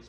its 0.00 0.08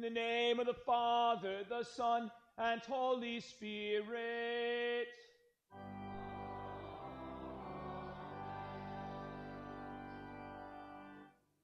In 0.00 0.14
the 0.14 0.18
name 0.18 0.58
of 0.58 0.66
the 0.66 0.72
Father, 0.86 1.58
the 1.68 1.84
Son, 1.84 2.30
and 2.56 2.80
Holy 2.88 3.38
Spirit. 3.38 5.08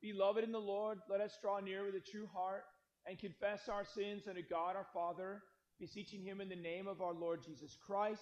Beloved 0.02 0.44
in 0.44 0.52
the 0.52 0.58
Lord, 0.58 0.98
let 1.08 1.22
us 1.22 1.38
draw 1.40 1.60
near 1.60 1.86
with 1.86 1.94
a 1.94 2.00
true 2.00 2.28
heart 2.30 2.64
and 3.06 3.18
confess 3.18 3.70
our 3.70 3.86
sins 3.86 4.24
unto 4.28 4.42
God 4.50 4.76
our 4.76 4.86
Father, 4.92 5.40
beseeching 5.80 6.22
him 6.22 6.42
in 6.42 6.50
the 6.50 6.56
name 6.56 6.86
of 6.86 7.00
our 7.00 7.14
Lord 7.14 7.40
Jesus 7.42 7.78
Christ 7.86 8.20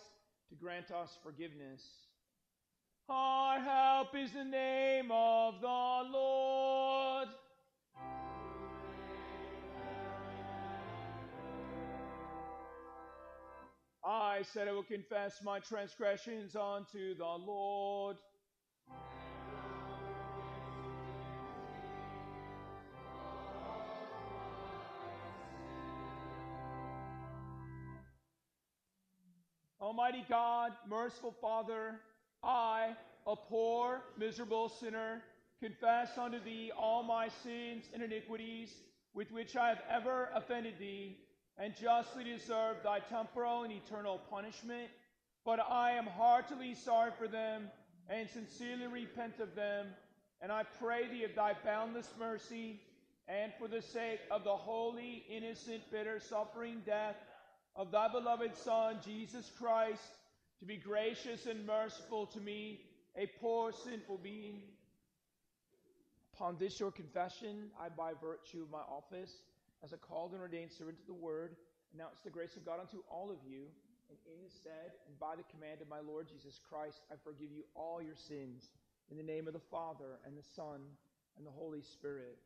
to 0.49 0.55
grant 0.55 0.93
us 0.93 1.19
forgiveness. 1.25 1.83
Our 3.09 3.59
help 3.59 4.15
is 4.15 4.31
the 4.31 4.45
name 4.45 5.11
of 5.11 5.61
the 5.61 6.09
Lord. 6.13 7.04
I 14.07 14.43
said 14.53 14.69
I 14.69 14.73
will 14.73 14.83
confess 14.83 15.41
my 15.43 15.61
transgressions 15.61 16.55
unto 16.55 17.15
the 17.17 17.25
Lord. 17.25 18.17
Almighty 29.81 30.25
God, 30.29 30.73
merciful 30.89 31.35
Father, 31.41 32.01
I, 32.43 32.97
a 33.27 33.37
poor, 33.37 34.03
miserable 34.19 34.69
sinner, 34.69 35.23
confess 35.63 36.19
unto 36.19 36.43
thee 36.45 36.73
all 36.77 37.03
my 37.03 37.29
sins 37.43 37.85
and 37.95 38.03
iniquities 38.03 38.71
with 39.15 39.31
which 39.31 39.57
I 39.57 39.69
have 39.69 39.83
ever 39.91 40.29
offended 40.35 40.75
thee, 40.79 41.19
and 41.59 41.75
justly 41.77 42.25
deserve 42.25 42.77
thy 42.83 42.99
temporal 42.99 43.63
and 43.63 43.73
eternal 43.73 44.21
punishment. 44.31 44.89
But 45.45 45.61
I 45.61 45.93
am 45.93 46.07
heartily 46.07 46.75
sorry 46.75 47.13
for 47.19 47.29
them, 47.29 47.71
and 48.09 48.29
sincerely 48.29 48.87
repent 48.87 49.41
of 49.41 49.55
them. 49.55 49.87
And 50.41 50.51
I 50.51 50.65
pray 50.81 51.07
thee 51.09 51.25
of 51.25 51.35
thy 51.35 51.53
boundless 51.65 52.11
mercy, 52.19 52.81
and 53.29 53.53
for 53.59 53.69
the 53.69 53.81
sake 53.81 54.21
of 54.31 54.45
the 54.45 54.51
holy, 54.51 55.25
innocent, 55.31 55.83
bitter, 55.91 56.21
suffering 56.21 56.83
death 56.85 57.17
of 57.77 57.91
thy 57.91 58.09
beloved 58.09 58.57
Son, 58.57 58.97
Jesus 59.05 59.51
Christ, 59.59 60.03
to 60.61 60.67
be 60.67 60.77
gracious 60.77 61.47
and 61.47 61.67
merciful 61.67 62.27
to 62.27 62.41
me, 62.41 62.81
a 63.17 63.27
poor, 63.41 63.73
sinful 63.73 64.19
being. 64.23 64.61
Upon 66.35 66.57
this 66.59 66.81
your 66.81 66.91
confession, 66.91 67.71
I, 67.81 67.89
by 67.89 68.13
virtue 68.21 68.63
of 68.63 68.71
my 68.71 68.79
office, 68.79 69.33
as 69.85 69.93
a 69.93 69.99
called 69.99 70.33
and 70.33 70.41
ordained 70.41 70.73
servant 70.73 70.97
of 70.99 71.07
the 71.07 71.13
word, 71.13 71.57
announce 71.93 72.17
the 72.25 72.31
grace 72.31 72.57
of 72.57 72.65
God 72.65 72.81
unto 72.81 73.05
all 73.13 73.31
of 73.31 73.37
you, 73.47 73.69
and 74.09 74.19
in 74.25 74.43
his 74.43 74.53
stead, 74.53 74.97
and 75.07 75.19
by 75.21 75.37
the 75.37 75.45
command 75.53 75.83
of 75.83 75.89
my 75.89 76.01
Lord 76.01 76.27
Jesus 76.27 76.59
Christ, 76.69 77.01
I 77.13 77.17
forgive 77.23 77.53
you 77.53 77.65
all 77.75 78.01
your 78.01 78.17
sins. 78.17 78.71
In 79.11 79.19
the 79.19 79.23
name 79.23 79.47
of 79.47 79.53
the 79.53 79.67
Father, 79.71 80.17
and 80.25 80.37
the 80.37 80.49
Son, 80.57 80.81
and 81.37 81.47
the 81.47 81.51
Holy 81.51 81.83
Spirit. 81.83 82.39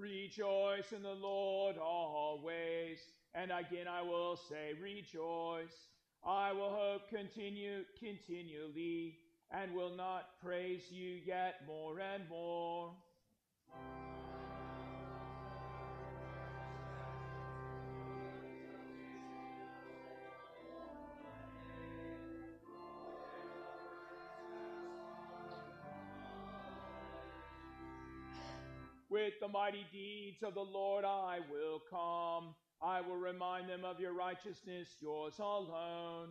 Rejoice 0.00 0.92
in 0.92 1.02
the 1.02 1.12
Lord 1.12 1.76
always. 1.76 2.98
And 3.34 3.50
again 3.50 3.86
I 3.86 4.00
will 4.00 4.36
say, 4.48 4.72
rejoice. 4.80 5.76
I 6.24 6.52
will 6.52 6.70
hope 6.70 7.08
continue 7.08 7.84
continually, 7.98 9.18
and 9.50 9.74
will 9.74 9.94
not 9.94 10.40
praise 10.42 10.82
you 10.90 11.18
yet 11.24 11.62
more 11.66 11.98
and 12.00 12.28
more. 12.28 12.92
With 29.20 29.34
the 29.38 29.48
mighty 29.48 29.84
deeds 29.92 30.42
of 30.42 30.54
the 30.54 30.62
Lord 30.62 31.04
I 31.04 31.40
will 31.52 31.82
come. 31.90 32.54
I 32.82 33.02
will 33.02 33.18
remind 33.18 33.68
them 33.68 33.84
of 33.84 34.00
your 34.00 34.14
righteousness, 34.14 34.88
yours 34.98 35.34
alone. 35.38 36.30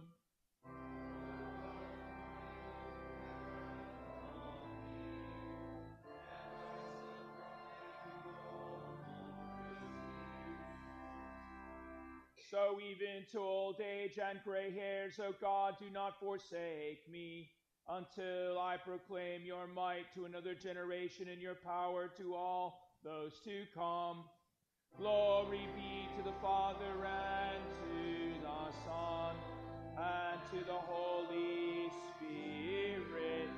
So 12.49 12.79
even 12.81 13.27
to 13.33 13.39
old 13.39 13.79
age 13.81 14.17
and 14.17 14.39
gray 14.43 14.71
hairs, 14.71 15.19
O 15.19 15.31
God, 15.39 15.75
do 15.79 15.91
not 15.91 16.19
forsake 16.19 17.07
me 17.07 17.51
until 17.89 18.59
I 18.59 18.77
proclaim 18.77 19.41
your 19.45 19.65
might 19.67 20.13
to 20.13 20.25
another 20.25 20.53
generation 20.53 21.27
and 21.31 21.41
your 21.41 21.55
power 21.55 22.09
to 22.17 22.35
all 22.35 22.81
those 23.03 23.33
to 23.45 23.65
come. 23.73 24.25
Glory 24.97 25.67
be 25.75 26.07
to 26.17 26.23
the 26.23 26.35
Father 26.41 26.85
and 26.85 27.63
to 27.81 28.41
the 28.41 28.71
Son 28.85 29.35
and 29.97 30.39
to 30.51 30.65
the 30.65 30.77
Holy 30.77 31.89
Spirit, 32.15 33.49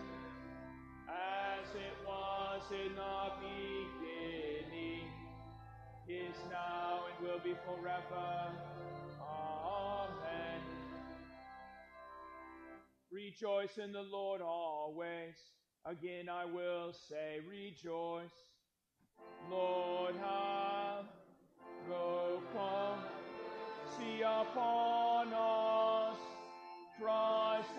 as 1.09 1.75
it 1.75 2.07
was 2.07 2.61
in 2.71 2.95
the 2.95 3.31
beginning, 3.41 5.07
is 6.07 6.35
now, 6.49 7.05
and 7.07 7.27
will 7.27 7.39
be 7.43 7.55
forever. 7.65 8.53
Amen. 9.19 9.60
Rejoice 13.11 13.77
in 13.77 13.91
the 13.91 14.03
Lord 14.03 14.41
always. 14.41 15.35
Again, 15.85 16.29
I 16.29 16.45
will 16.45 16.93
say, 16.93 17.39
rejoice. 17.47 18.29
Lord, 19.49 20.15
have 20.15 21.05
mercy 24.01 24.21
upon 24.21 25.33
us. 25.33 26.17
Christ, 26.99 27.69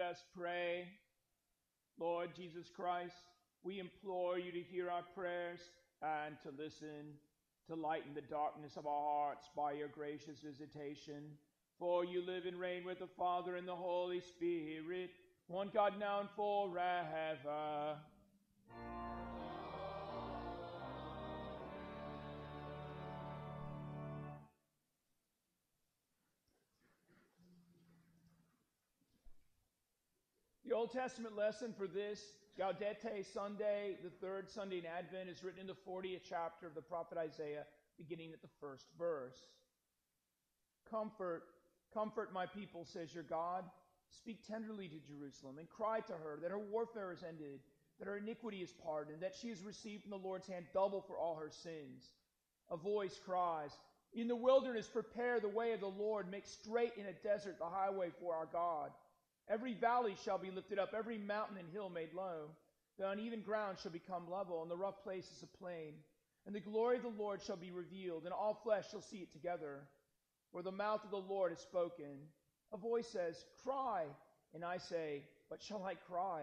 Let 0.00 0.12
us 0.12 0.24
pray. 0.34 0.88
Lord 1.98 2.30
Jesus 2.34 2.70
Christ, 2.74 3.16
we 3.62 3.78
implore 3.78 4.38
you 4.38 4.50
to 4.50 4.62
hear 4.62 4.88
our 4.88 5.02
prayers 5.14 5.60
and 6.00 6.36
to 6.42 6.48
listen, 6.56 7.18
to 7.66 7.74
lighten 7.74 8.14
the 8.14 8.22
darkness 8.22 8.78
of 8.78 8.86
our 8.86 9.26
hearts 9.26 9.50
by 9.54 9.72
your 9.72 9.88
gracious 9.88 10.38
visitation. 10.40 11.32
For 11.78 12.02
you 12.02 12.24
live 12.24 12.46
and 12.46 12.58
reign 12.58 12.86
with 12.86 13.00
the 13.00 13.08
Father 13.18 13.56
and 13.56 13.68
the 13.68 13.76
Holy 13.76 14.20
Spirit, 14.20 15.10
one 15.48 15.68
God 15.74 15.92
now 16.00 16.20
and 16.20 16.30
forever. 16.34 17.98
The 30.70 30.76
Old 30.76 30.92
Testament 30.92 31.36
lesson 31.36 31.74
for 31.76 31.88
this 31.88 32.22
Gaudete 32.56 33.26
Sunday, 33.34 33.96
the 34.04 34.24
third 34.24 34.48
Sunday 34.48 34.78
in 34.78 34.86
Advent, 34.86 35.28
is 35.28 35.42
written 35.42 35.58
in 35.58 35.66
the 35.66 35.74
40th 35.74 36.20
chapter 36.28 36.68
of 36.68 36.76
the 36.76 36.80
prophet 36.80 37.18
Isaiah, 37.18 37.64
beginning 37.98 38.30
at 38.32 38.40
the 38.40 38.54
first 38.60 38.86
verse. 38.96 39.34
Comfort, 40.88 41.42
comfort 41.92 42.32
my 42.32 42.46
people, 42.46 42.84
says 42.84 43.12
your 43.12 43.24
God. 43.24 43.64
Speak 44.10 44.46
tenderly 44.46 44.86
to 44.86 45.12
Jerusalem 45.12 45.58
and 45.58 45.68
cry 45.68 45.98
to 46.06 46.12
her 46.12 46.38
that 46.40 46.52
her 46.52 46.58
warfare 46.60 47.10
is 47.10 47.24
ended, 47.28 47.58
that 47.98 48.06
her 48.06 48.18
iniquity 48.18 48.58
is 48.58 48.70
pardoned, 48.70 49.22
that 49.22 49.34
she 49.34 49.48
has 49.48 49.64
received 49.64 50.04
from 50.04 50.12
the 50.12 50.28
Lord's 50.28 50.46
hand 50.46 50.66
double 50.72 51.00
for 51.00 51.18
all 51.18 51.34
her 51.34 51.50
sins. 51.50 52.12
A 52.70 52.76
voice 52.76 53.18
cries, 53.26 53.72
In 54.14 54.28
the 54.28 54.36
wilderness, 54.36 54.86
prepare 54.86 55.40
the 55.40 55.48
way 55.48 55.72
of 55.72 55.80
the 55.80 55.88
Lord, 55.88 56.30
make 56.30 56.46
straight 56.46 56.92
in 56.96 57.06
a 57.06 57.28
desert 57.28 57.58
the 57.58 57.64
highway 57.64 58.10
for 58.20 58.36
our 58.36 58.46
God. 58.52 58.92
Every 59.50 59.74
valley 59.74 60.14
shall 60.24 60.38
be 60.38 60.52
lifted 60.52 60.78
up, 60.78 60.94
every 60.96 61.18
mountain 61.18 61.56
and 61.58 61.68
hill 61.72 61.90
made 61.90 62.14
low. 62.14 62.50
The 62.98 63.10
uneven 63.10 63.40
ground 63.40 63.78
shall 63.82 63.90
become 63.90 64.30
level, 64.30 64.62
and 64.62 64.70
the 64.70 64.76
rough 64.76 65.02
places 65.02 65.42
a 65.42 65.58
plain. 65.58 65.94
And 66.46 66.54
the 66.54 66.60
glory 66.60 66.96
of 66.96 67.02
the 67.02 67.08
Lord 67.08 67.42
shall 67.42 67.56
be 67.56 67.72
revealed, 67.72 68.24
and 68.24 68.32
all 68.32 68.60
flesh 68.62 68.90
shall 68.90 69.02
see 69.02 69.18
it 69.18 69.32
together. 69.32 69.80
For 70.52 70.62
the 70.62 70.70
mouth 70.70 71.04
of 71.04 71.10
the 71.10 71.16
Lord 71.16 71.50
has 71.50 71.60
spoken. 71.60 72.18
A 72.72 72.76
voice 72.76 73.08
says, 73.08 73.44
Cry. 73.64 74.04
And 74.54 74.64
I 74.64 74.78
say, 74.78 75.22
What 75.48 75.62
shall 75.62 75.84
I 75.84 75.94
cry? 75.94 76.42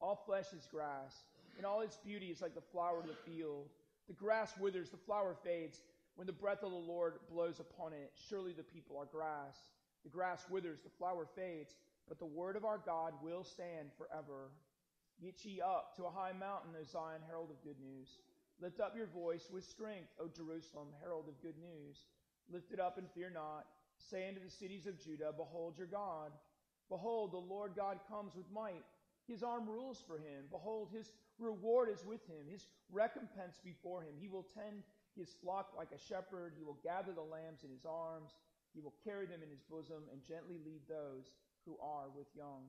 All 0.00 0.22
flesh 0.26 0.46
is 0.56 0.66
grass, 0.70 1.14
and 1.58 1.66
all 1.66 1.82
its 1.82 1.98
beauty 1.98 2.26
is 2.26 2.40
like 2.40 2.54
the 2.54 2.62
flower 2.72 3.00
of 3.00 3.06
the 3.06 3.30
field. 3.30 3.68
The 4.08 4.14
grass 4.14 4.50
withers, 4.58 4.88
the 4.88 4.96
flower 4.96 5.36
fades. 5.44 5.82
When 6.16 6.26
the 6.26 6.32
breath 6.32 6.62
of 6.62 6.70
the 6.70 6.76
Lord 6.76 7.14
blows 7.30 7.60
upon 7.60 7.92
it, 7.92 8.12
surely 8.28 8.52
the 8.52 8.62
people 8.62 8.96
are 8.96 9.06
grass. 9.06 9.56
The 10.04 10.10
grass 10.10 10.44
withers, 10.50 10.80
the 10.82 10.90
flower 10.98 11.26
fades 11.36 11.74
but 12.10 12.18
the 12.18 12.26
word 12.26 12.56
of 12.56 12.64
our 12.66 12.82
God 12.84 13.14
will 13.22 13.44
stand 13.44 13.94
forever. 13.96 14.50
Get 15.22 15.44
ye 15.44 15.62
up 15.62 15.94
to 15.96 16.06
a 16.06 16.10
high 16.10 16.34
mountain, 16.34 16.74
O 16.74 16.82
Zion, 16.82 17.22
herald 17.24 17.54
of 17.54 17.62
good 17.62 17.78
news. 17.78 18.18
Lift 18.60 18.80
up 18.80 18.96
your 18.96 19.06
voice 19.06 19.46
with 19.46 19.62
strength, 19.62 20.10
O 20.18 20.26
Jerusalem, 20.26 20.88
herald 21.00 21.28
of 21.28 21.40
good 21.40 21.54
news. 21.62 22.10
Lift 22.50 22.72
it 22.72 22.80
up 22.80 22.98
and 22.98 23.06
fear 23.14 23.30
not. 23.30 23.64
Say 24.10 24.26
unto 24.26 24.42
the 24.42 24.50
cities 24.50 24.90
of 24.90 24.98
Judah, 24.98 25.30
Behold 25.36 25.78
your 25.78 25.86
God. 25.86 26.32
Behold, 26.88 27.30
the 27.30 27.38
Lord 27.38 27.72
God 27.76 28.00
comes 28.10 28.34
with 28.34 28.50
might. 28.50 28.82
His 29.28 29.44
arm 29.44 29.70
rules 29.70 30.02
for 30.04 30.18
him. 30.18 30.50
Behold, 30.50 30.88
his 30.90 31.12
reward 31.38 31.90
is 31.94 32.02
with 32.04 32.26
him, 32.26 32.50
his 32.50 32.66
recompense 32.90 33.62
before 33.62 34.02
him. 34.02 34.18
He 34.18 34.26
will 34.26 34.48
tend 34.58 34.82
his 35.14 35.30
flock 35.40 35.70
like 35.78 35.94
a 35.94 36.06
shepherd. 36.10 36.54
He 36.58 36.64
will 36.64 36.82
gather 36.82 37.12
the 37.12 37.22
lambs 37.22 37.62
in 37.62 37.70
his 37.70 37.86
arms. 37.86 38.34
He 38.74 38.80
will 38.80 38.94
carry 39.04 39.26
them 39.26 39.44
in 39.44 39.50
his 39.50 39.62
bosom 39.62 40.10
and 40.10 40.26
gently 40.26 40.58
lead 40.58 40.82
those 40.88 41.30
who 41.66 41.76
are 41.82 42.08
with 42.16 42.26
young. 42.36 42.64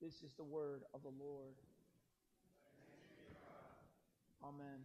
This 0.00 0.22
is 0.22 0.32
the 0.36 0.44
word 0.44 0.82
of 0.92 1.02
the 1.02 1.12
Lord. 1.18 1.54
Amen. 4.44 4.80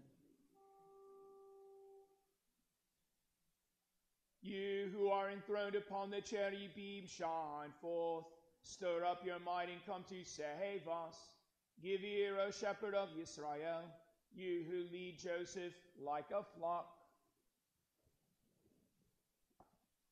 You 4.41 4.89
who 4.95 5.09
are 5.09 5.29
enthroned 5.29 5.75
upon 5.75 6.09
the 6.09 6.21
cherubim, 6.21 7.05
shine 7.05 7.71
forth. 7.79 8.25
Stir 8.63 9.05
up 9.05 9.25
your 9.25 9.39
might 9.39 9.69
and 9.69 9.85
come 9.85 10.03
to 10.09 10.23
save 10.23 10.87
us. 10.87 11.15
Give 11.83 12.03
ear, 12.03 12.37
O 12.39 12.51
shepherd 12.51 12.93
of 12.93 13.09
Israel, 13.19 13.81
you 14.35 14.63
who 14.69 14.85
lead 14.91 15.17
Joseph 15.19 15.73
like 15.99 16.25
a 16.31 16.43
flock. 16.57 16.87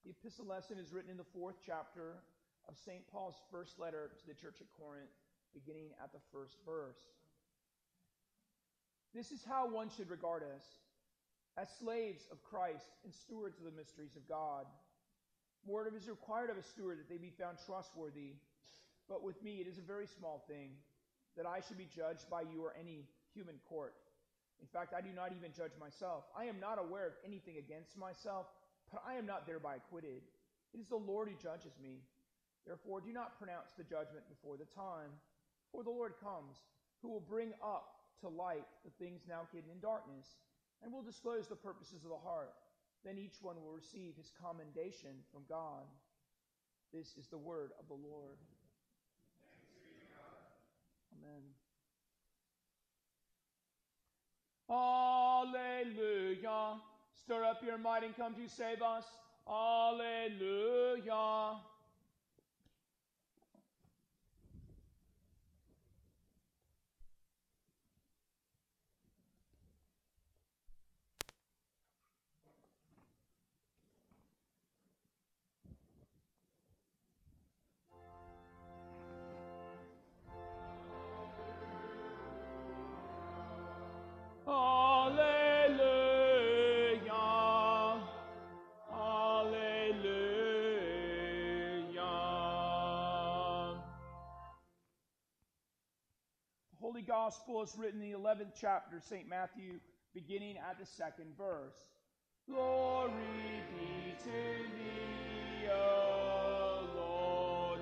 The 0.05 0.11
epistle 0.11 0.45
lesson 0.45 0.77
is 0.79 0.91
written 0.91 1.11
in 1.11 1.17
the 1.17 1.23
fourth 1.23 1.57
chapter 1.65 2.15
of 2.69 2.77
St. 2.85 3.01
Paul's 3.11 3.41
first 3.51 3.79
letter 3.79 4.11
to 4.13 4.27
the 4.29 4.37
church 4.37 4.61
at 4.61 4.69
Corinth, 4.77 5.09
beginning 5.57 5.89
at 5.97 6.13
the 6.13 6.21
first 6.31 6.53
verse. 6.63 7.01
This 9.13 9.31
is 9.31 9.41
how 9.41 9.67
one 9.67 9.89
should 9.89 10.13
regard 10.13 10.43
us 10.43 10.61
as 11.57 11.67
slaves 11.81 12.29
of 12.31 12.43
Christ 12.45 12.85
and 13.03 13.11
stewards 13.11 13.57
of 13.57 13.65
the 13.65 13.75
mysteries 13.75 14.15
of 14.15 14.29
God. 14.29 14.69
More 15.65 15.87
it 15.87 15.97
is 15.97 16.07
required 16.07 16.53
of 16.53 16.57
a 16.57 16.63
steward 16.63 16.99
that 16.99 17.09
they 17.09 17.17
be 17.17 17.33
found 17.33 17.57
trustworthy, 17.65 18.37
but 19.09 19.25
with 19.25 19.41
me 19.41 19.57
it 19.57 19.67
is 19.67 19.79
a 19.79 19.89
very 19.89 20.05
small 20.05 20.45
thing 20.47 20.77
that 21.35 21.49
I 21.49 21.65
should 21.65 21.77
be 21.77 21.89
judged 21.89 22.29
by 22.29 22.45
you 22.45 22.61
or 22.61 22.77
any 22.79 23.09
human 23.33 23.57
court. 23.67 23.95
In 24.61 24.67
fact, 24.67 24.93
I 24.93 25.01
do 25.01 25.09
not 25.15 25.33
even 25.33 25.51
judge 25.57 25.73
myself. 25.79 26.25
I 26.37 26.45
am 26.45 26.59
not 26.59 26.77
aware 26.77 27.07
of 27.07 27.13
anything 27.25 27.57
against 27.57 27.97
myself, 27.97 28.45
but 28.91 29.01
I 29.07 29.15
am 29.15 29.25
not 29.25 29.47
thereby 29.47 29.77
acquitted. 29.77 30.21
It 30.73 30.79
is 30.79 30.87
the 30.87 31.01
Lord 31.01 31.29
who 31.29 31.35
judges 31.41 31.73
me. 31.81 32.03
Therefore, 32.65 33.01
do 33.01 33.11
not 33.11 33.37
pronounce 33.39 33.71
the 33.77 33.83
judgment 33.83 34.29
before 34.29 34.55
the 34.57 34.65
time, 34.75 35.09
for 35.71 35.83
the 35.83 35.89
Lord 35.89 36.13
comes, 36.21 36.57
who 37.01 37.09
will 37.09 37.19
bring 37.19 37.53
up 37.63 37.95
to 38.21 38.27
light 38.27 38.65
the 38.83 38.91
things 39.03 39.21
now 39.27 39.47
hidden 39.53 39.71
in 39.71 39.79
darkness, 39.79 40.37
and 40.83 40.93
will 40.93 41.03
disclose 41.03 41.47
the 41.47 41.55
purposes 41.55 42.03
of 42.03 42.09
the 42.09 42.17
heart. 42.17 42.53
Then 43.05 43.17
each 43.17 43.41
one 43.41 43.55
will 43.63 43.71
receive 43.71 44.15
his 44.17 44.33
commendation 44.41 45.23
from 45.31 45.43
God. 45.47 45.85
This 46.93 47.15
is 47.17 47.27
the 47.27 47.37
word 47.37 47.71
of 47.79 47.87
the 47.87 47.93
Lord. 47.93 48.37
Amen. 51.15 51.43
Alleluia. 54.69 56.81
Stir 57.23 57.43
up 57.43 57.61
your 57.65 57.77
might 57.77 58.03
and 58.03 58.15
come 58.15 58.33
to 58.35 58.47
save 58.47 58.81
us. 58.81 59.03
Alleluia. 59.47 61.59
Gospel 97.09 97.63
is 97.63 97.75
written 97.75 98.03
in 98.03 98.11
the 98.11 98.15
11th 98.15 98.51
chapter, 98.61 98.97
of 98.97 99.03
St. 99.03 99.27
Matthew, 99.27 99.79
beginning 100.13 100.57
at 100.57 100.77
the 100.79 100.85
second 100.85 101.35
verse. 101.35 101.73
Glory 102.47 103.09
be 103.73 104.13
to 104.25 104.29
thee, 104.29 105.67
O 105.73 106.87
Lord. 106.95 107.79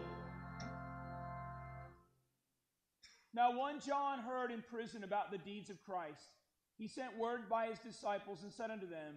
Now, 3.33 3.57
one 3.57 3.81
John 3.85 4.19
heard 4.19 4.49
in 4.49 4.63
prison 4.71 5.03
about 5.03 5.29
the 5.29 5.37
deeds 5.39 5.69
of 5.69 5.83
Christ. 5.83 6.31
He 6.77 6.87
sent 6.87 7.17
word 7.17 7.49
by 7.49 7.67
his 7.67 7.79
disciples 7.79 8.43
and 8.43 8.53
said 8.53 8.71
unto 8.71 8.87
them, 8.87 9.15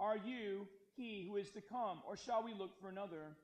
Are 0.00 0.16
you 0.16 0.66
he 0.96 1.24
who 1.30 1.36
is 1.36 1.50
to 1.50 1.60
come, 1.60 2.00
or 2.08 2.16
shall 2.16 2.42
we 2.42 2.52
look 2.52 2.80
for 2.80 2.88
another? 2.88 3.36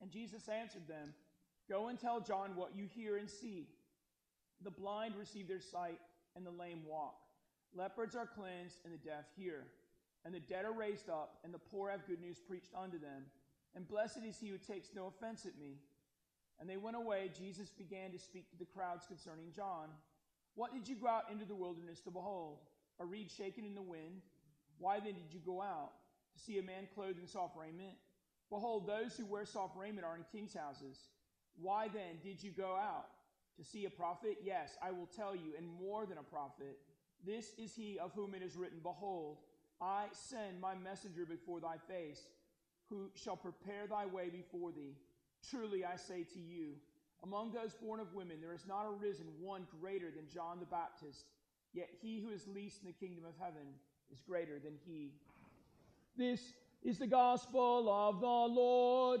And 0.00 0.10
Jesus 0.10 0.48
answered 0.48 0.88
them, 0.88 1.12
Go 1.68 1.88
and 1.88 2.00
tell 2.00 2.20
John 2.20 2.56
what 2.56 2.74
you 2.74 2.86
hear 2.86 3.18
and 3.18 3.28
see. 3.28 3.66
The 4.62 4.70
blind 4.70 5.14
receive 5.18 5.48
their 5.48 5.60
sight, 5.60 6.00
and 6.36 6.44
the 6.44 6.50
lame 6.50 6.82
walk. 6.86 7.16
Leopards 7.74 8.14
are 8.14 8.26
cleansed, 8.26 8.76
and 8.84 8.92
the 8.92 8.98
deaf 8.98 9.24
hear. 9.36 9.64
And 10.24 10.34
the 10.34 10.40
dead 10.40 10.64
are 10.64 10.72
raised 10.72 11.08
up, 11.08 11.38
and 11.44 11.54
the 11.54 11.58
poor 11.58 11.90
have 11.90 12.06
good 12.06 12.20
news 12.20 12.38
preached 12.38 12.74
unto 12.76 12.98
them. 12.98 13.24
And 13.74 13.88
blessed 13.88 14.20
is 14.26 14.38
he 14.38 14.48
who 14.48 14.58
takes 14.58 14.88
no 14.94 15.06
offense 15.06 15.46
at 15.46 15.58
me. 15.58 15.78
And 16.60 16.68
they 16.68 16.76
went 16.76 16.96
away. 16.96 17.30
Jesus 17.36 17.70
began 17.70 18.10
to 18.10 18.18
speak 18.18 18.50
to 18.50 18.58
the 18.58 18.66
crowds 18.66 19.06
concerning 19.06 19.52
John. 19.54 19.88
What 20.56 20.74
did 20.74 20.88
you 20.88 20.96
go 20.96 21.08
out 21.08 21.30
into 21.32 21.46
the 21.46 21.54
wilderness 21.54 22.00
to 22.00 22.10
behold? 22.10 22.58
A 22.98 23.04
reed 23.04 23.30
shaken 23.30 23.64
in 23.64 23.74
the 23.74 23.80
wind? 23.80 24.20
Why 24.78 24.98
then 25.00 25.14
did 25.14 25.32
you 25.32 25.40
go 25.44 25.62
out? 25.62 25.92
To 26.34 26.42
see 26.42 26.58
a 26.58 26.62
man 26.62 26.86
clothed 26.94 27.18
in 27.18 27.26
soft 27.26 27.56
raiment? 27.56 27.96
Behold, 28.50 28.86
those 28.86 29.16
who 29.16 29.24
wear 29.24 29.46
soft 29.46 29.76
raiment 29.76 30.04
are 30.04 30.16
in 30.16 30.24
king's 30.32 30.54
houses. 30.54 30.98
Why 31.56 31.88
then 31.88 32.18
did 32.22 32.42
you 32.42 32.50
go 32.50 32.76
out? 32.76 33.06
To 33.60 33.66
see 33.66 33.84
a 33.84 33.90
prophet? 33.90 34.38
Yes, 34.42 34.78
I 34.82 34.90
will 34.90 35.08
tell 35.14 35.36
you, 35.36 35.52
and 35.58 35.66
more 35.68 36.06
than 36.06 36.16
a 36.16 36.22
prophet. 36.22 36.78
This 37.26 37.52
is 37.58 37.74
he 37.74 37.98
of 37.98 38.10
whom 38.14 38.34
it 38.34 38.40
is 38.40 38.56
written, 38.56 38.78
Behold, 38.82 39.36
I 39.82 40.06
send 40.12 40.58
my 40.62 40.74
messenger 40.74 41.26
before 41.26 41.60
thy 41.60 41.76
face, 41.86 42.22
who 42.88 43.10
shall 43.14 43.36
prepare 43.36 43.86
thy 43.86 44.06
way 44.06 44.30
before 44.30 44.72
thee. 44.72 44.96
Truly 45.50 45.84
I 45.84 45.96
say 45.96 46.24
to 46.32 46.38
you, 46.38 46.72
among 47.22 47.52
those 47.52 47.74
born 47.74 48.00
of 48.00 48.14
women 48.14 48.38
there 48.40 48.54
is 48.54 48.66
not 48.66 48.86
arisen 48.86 49.26
one 49.38 49.66
greater 49.78 50.10
than 50.10 50.24
John 50.32 50.58
the 50.58 50.64
Baptist, 50.64 51.26
yet 51.74 51.90
he 52.00 52.18
who 52.18 52.30
is 52.30 52.46
least 52.46 52.80
in 52.80 52.86
the 52.86 53.06
kingdom 53.06 53.26
of 53.26 53.34
heaven 53.38 53.74
is 54.10 54.22
greater 54.26 54.58
than 54.58 54.78
he. 54.86 55.12
This 56.16 56.40
is 56.82 56.98
the 56.98 57.06
gospel 57.06 57.90
of 57.90 58.20
the 58.20 58.26
Lord. 58.26 59.20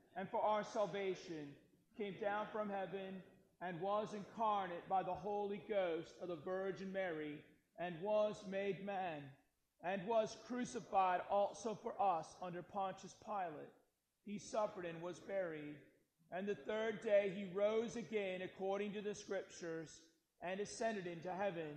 and 0.15 0.29
for 0.29 0.41
our 0.41 0.63
salvation, 0.63 1.47
came 1.97 2.15
down 2.21 2.47
from 2.51 2.69
heaven 2.69 3.21
and 3.61 3.79
was 3.79 4.13
incarnate 4.13 4.87
by 4.89 5.03
the 5.03 5.13
Holy 5.13 5.61
Ghost 5.69 6.13
of 6.21 6.29
the 6.29 6.35
Virgin 6.35 6.91
Mary, 6.91 7.37
and 7.79 7.95
was 8.01 8.43
made 8.49 8.85
man, 8.85 9.21
and 9.83 10.05
was 10.07 10.37
crucified 10.47 11.21
also 11.29 11.77
for 11.81 11.93
us 11.99 12.27
under 12.41 12.61
Pontius 12.61 13.15
Pilate. 13.23 13.69
He 14.25 14.37
suffered 14.37 14.85
and 14.85 15.01
was 15.01 15.19
buried. 15.19 15.75
And 16.31 16.47
the 16.47 16.55
third 16.55 17.01
day 17.01 17.31
he 17.35 17.45
rose 17.53 17.95
again 17.95 18.41
according 18.41 18.93
to 18.93 19.01
the 19.01 19.15
Scriptures, 19.15 20.01
and 20.41 20.59
ascended 20.59 21.05
into 21.05 21.31
heaven, 21.31 21.75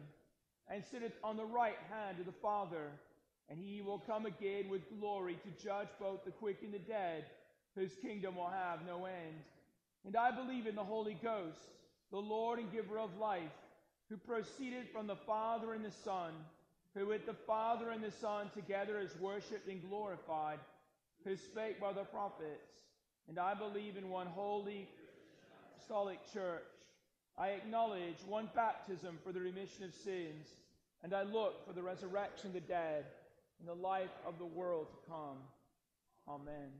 and 0.71 0.83
sitteth 0.85 1.13
on 1.23 1.37
the 1.37 1.45
right 1.45 1.79
hand 1.91 2.19
of 2.19 2.27
the 2.27 2.33
Father. 2.33 2.93
And 3.51 3.59
he 3.59 3.83
will 3.83 3.99
come 3.99 4.25
again 4.25 4.71
with 4.71 4.89
glory 4.99 5.37
to 5.43 5.63
judge 5.63 5.89
both 6.01 6.25
the 6.25 6.31
quick 6.31 6.59
and 6.63 6.73
the 6.73 6.79
dead 6.79 7.25
whose 7.77 7.95
kingdom 8.03 8.37
will 8.37 8.51
have 8.51 8.87
no 8.87 9.05
end. 9.05 9.37
And 10.07 10.17
I 10.17 10.31
believe 10.31 10.67
in 10.67 10.75
the 10.75 10.85
Holy 10.85 11.17
Ghost, 11.23 11.59
the 12.11 12.19
Lord 12.19 12.59
and 12.59 12.73
giver 12.73 12.99
of 12.99 13.17
life, 13.19 13.43
who 14.09 14.17
proceeded 14.17 14.87
from 14.93 15.07
the 15.07 15.17
Father 15.17 15.73
and 15.73 15.85
the 15.85 15.91
Son, 16.05 16.33
who 16.95 17.07
with 17.07 17.27
the 17.27 17.37
Father 17.47 17.91
and 17.91 18.03
the 18.03 18.11
Son 18.11 18.51
together 18.55 19.01
is 19.01 19.17
worshipped 19.19 19.69
and 19.69 19.83
glorified, 19.89 20.59
who 21.25 21.37
spake 21.37 21.81
by 21.81 21.93
the 21.93 22.05
prophets. 22.05 22.71
And 23.29 23.39
I 23.39 23.55
believe 23.55 23.97
in 23.97 24.11
one 24.11 24.27
holy, 24.27 24.87
apostolic 25.75 26.19
church. 26.33 26.63
I 27.37 27.49
acknowledge 27.49 28.19
one 28.29 28.49
baptism 28.55 29.19
for 29.25 29.33
the 29.33 29.41
remission 29.41 29.85
of 29.85 29.95
sins, 30.05 30.47
and 31.03 31.13
I 31.13 31.23
look 31.23 31.67
for 31.67 31.73
the 31.73 31.83
resurrection 31.83 32.49
of 32.49 32.55
the 32.55 32.61
dead 32.61 33.07
and 33.59 33.69
the 33.69 33.83
life 33.83 34.15
of 34.27 34.39
the 34.39 34.47
world 34.47 34.89
to 34.91 35.11
come. 35.11 35.39
Amen. 36.29 36.71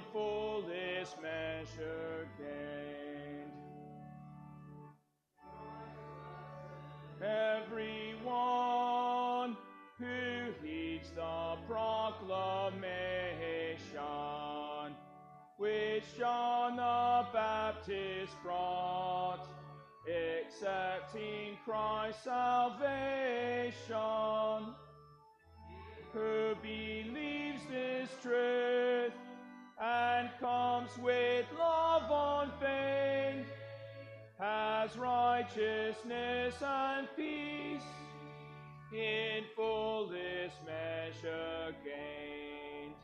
In 0.00 0.06
fullest 0.12 1.20
measure 1.22 2.28
gained. 2.38 3.52
Everyone 7.22 8.30
who 9.98 10.52
heeds 10.62 11.10
the 11.14 11.56
proclamation 11.68 12.96
which 15.58 16.04
John 16.18 16.76
the 16.76 17.26
Baptist 17.34 18.32
brought, 18.42 19.46
accepting 20.08 21.58
Christ's 21.66 22.24
salvation, 22.24 23.74
who 26.14 26.54
with 30.98 31.46
love 31.58 32.48
unfeigned, 32.50 33.46
has 34.38 34.96
righteousness 34.96 36.54
and 36.62 37.08
peace 37.16 37.82
in 38.92 39.44
fullest 39.54 40.56
measure 40.66 41.74
gained. 41.84 42.94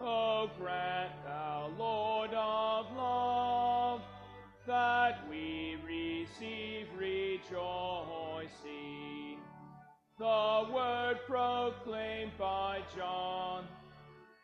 Oh, 0.00 0.50
grant 0.58 1.12
thou, 1.24 1.70
Lord 1.78 2.30
of 2.34 2.86
love, 2.96 4.02
that 4.66 5.28
we 5.28 5.76
receive 5.86 6.88
rejoicing 6.98 8.02
the 10.18 10.68
word 10.72 11.18
proclaimed 11.26 12.30
by 12.38 12.80
John, 12.96 13.64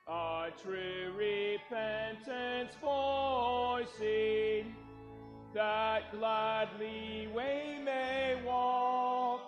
a 0.09 0.51
true 0.63 1.13
repentance 1.15 2.73
voicing, 2.81 4.75
that 5.55 6.11
gladly 6.13 7.29
we 7.35 7.83
may 7.85 8.41
walk 8.47 9.41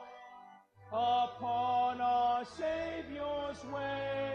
upon 0.93 2.01
our 2.01 2.45
Saviour's 2.45 3.65
way. 3.73 4.33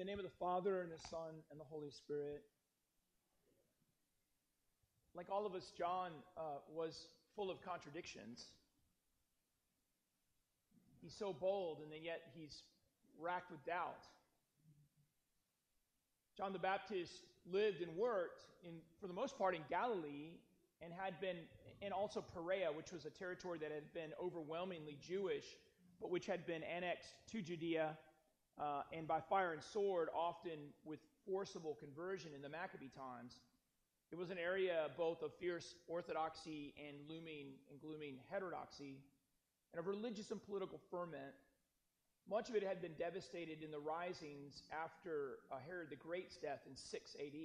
The 0.00 0.06
name 0.06 0.18
of 0.18 0.24
the 0.24 0.38
Father, 0.40 0.80
and 0.80 0.90
the 0.90 1.08
Son, 1.10 1.44
and 1.50 1.60
the 1.60 1.64
Holy 1.64 1.90
Spirit. 1.90 2.40
Like 5.14 5.26
all 5.30 5.44
of 5.44 5.54
us, 5.54 5.72
John 5.76 6.12
uh, 6.38 6.60
was 6.74 7.08
full 7.36 7.50
of 7.50 7.60
contradictions. 7.60 8.46
He's 11.02 11.14
so 11.14 11.34
bold, 11.34 11.80
and 11.82 11.92
then 11.92 12.02
yet 12.02 12.22
he's 12.34 12.62
racked 13.20 13.50
with 13.50 13.62
doubt. 13.66 14.06
John 16.34 16.54
the 16.54 16.58
Baptist 16.58 17.12
lived 17.44 17.82
and 17.82 17.94
worked, 17.94 18.46
in, 18.64 18.76
for 19.02 19.06
the 19.06 19.12
most 19.12 19.36
part, 19.36 19.54
in 19.54 19.60
Galilee, 19.68 20.38
and 20.80 20.94
had 20.94 21.20
been, 21.20 21.36
and 21.82 21.92
also 21.92 22.22
Perea, 22.22 22.68
which 22.74 22.90
was 22.90 23.04
a 23.04 23.10
territory 23.10 23.58
that 23.58 23.70
had 23.70 23.92
been 23.92 24.12
overwhelmingly 24.18 24.96
Jewish, 25.06 25.44
but 26.00 26.10
which 26.10 26.24
had 26.24 26.46
been 26.46 26.62
annexed 26.62 27.12
to 27.32 27.42
Judea 27.42 27.98
and 28.92 29.08
by 29.08 29.20
fire 29.20 29.52
and 29.52 29.62
sword, 29.72 30.08
often 30.14 30.58
with 30.84 31.00
forcible 31.26 31.76
conversion 31.80 32.32
in 32.34 32.42
the 32.42 32.48
Maccabee 32.48 32.90
times. 32.96 33.32
It 34.12 34.18
was 34.18 34.30
an 34.30 34.38
area 34.38 34.88
both 34.96 35.22
of 35.22 35.30
fierce 35.38 35.74
orthodoxy 35.86 36.74
and 36.76 36.96
looming 37.08 37.54
and 37.70 37.80
glooming 37.80 38.16
heterodoxy, 38.28 38.98
and 39.72 39.78
of 39.78 39.86
religious 39.86 40.30
and 40.30 40.42
political 40.44 40.80
ferment. 40.90 41.34
Much 42.28 42.48
of 42.48 42.54
it 42.54 42.62
had 42.62 42.82
been 42.82 42.94
devastated 42.98 43.62
in 43.62 43.70
the 43.70 43.78
risings 43.78 44.62
after 44.70 45.38
uh, 45.50 45.56
Herod 45.66 45.90
the 45.90 45.96
Great's 45.96 46.36
death 46.36 46.60
in 46.68 46.76
6 46.76 47.16
AD. 47.18 47.40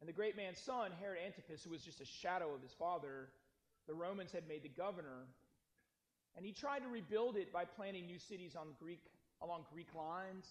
And 0.00 0.08
the 0.08 0.12
great 0.12 0.36
man's 0.36 0.58
son, 0.58 0.90
Herod 1.00 1.18
Antipas, 1.24 1.62
who 1.62 1.70
was 1.70 1.82
just 1.82 2.00
a 2.00 2.04
shadow 2.04 2.52
of 2.52 2.62
his 2.62 2.72
father, 2.78 3.28
the 3.86 3.94
Romans 3.94 4.32
had 4.32 4.48
made 4.48 4.62
the 4.62 4.68
governor. 4.68 5.28
And 6.36 6.44
he 6.44 6.52
tried 6.52 6.80
to 6.80 6.88
rebuild 6.88 7.36
it 7.36 7.52
by 7.52 7.64
planting 7.64 8.06
new 8.06 8.18
cities 8.18 8.56
on 8.56 8.68
Greek 8.80 9.00
along 9.42 9.64
Greek 9.72 9.94
lines. 9.94 10.46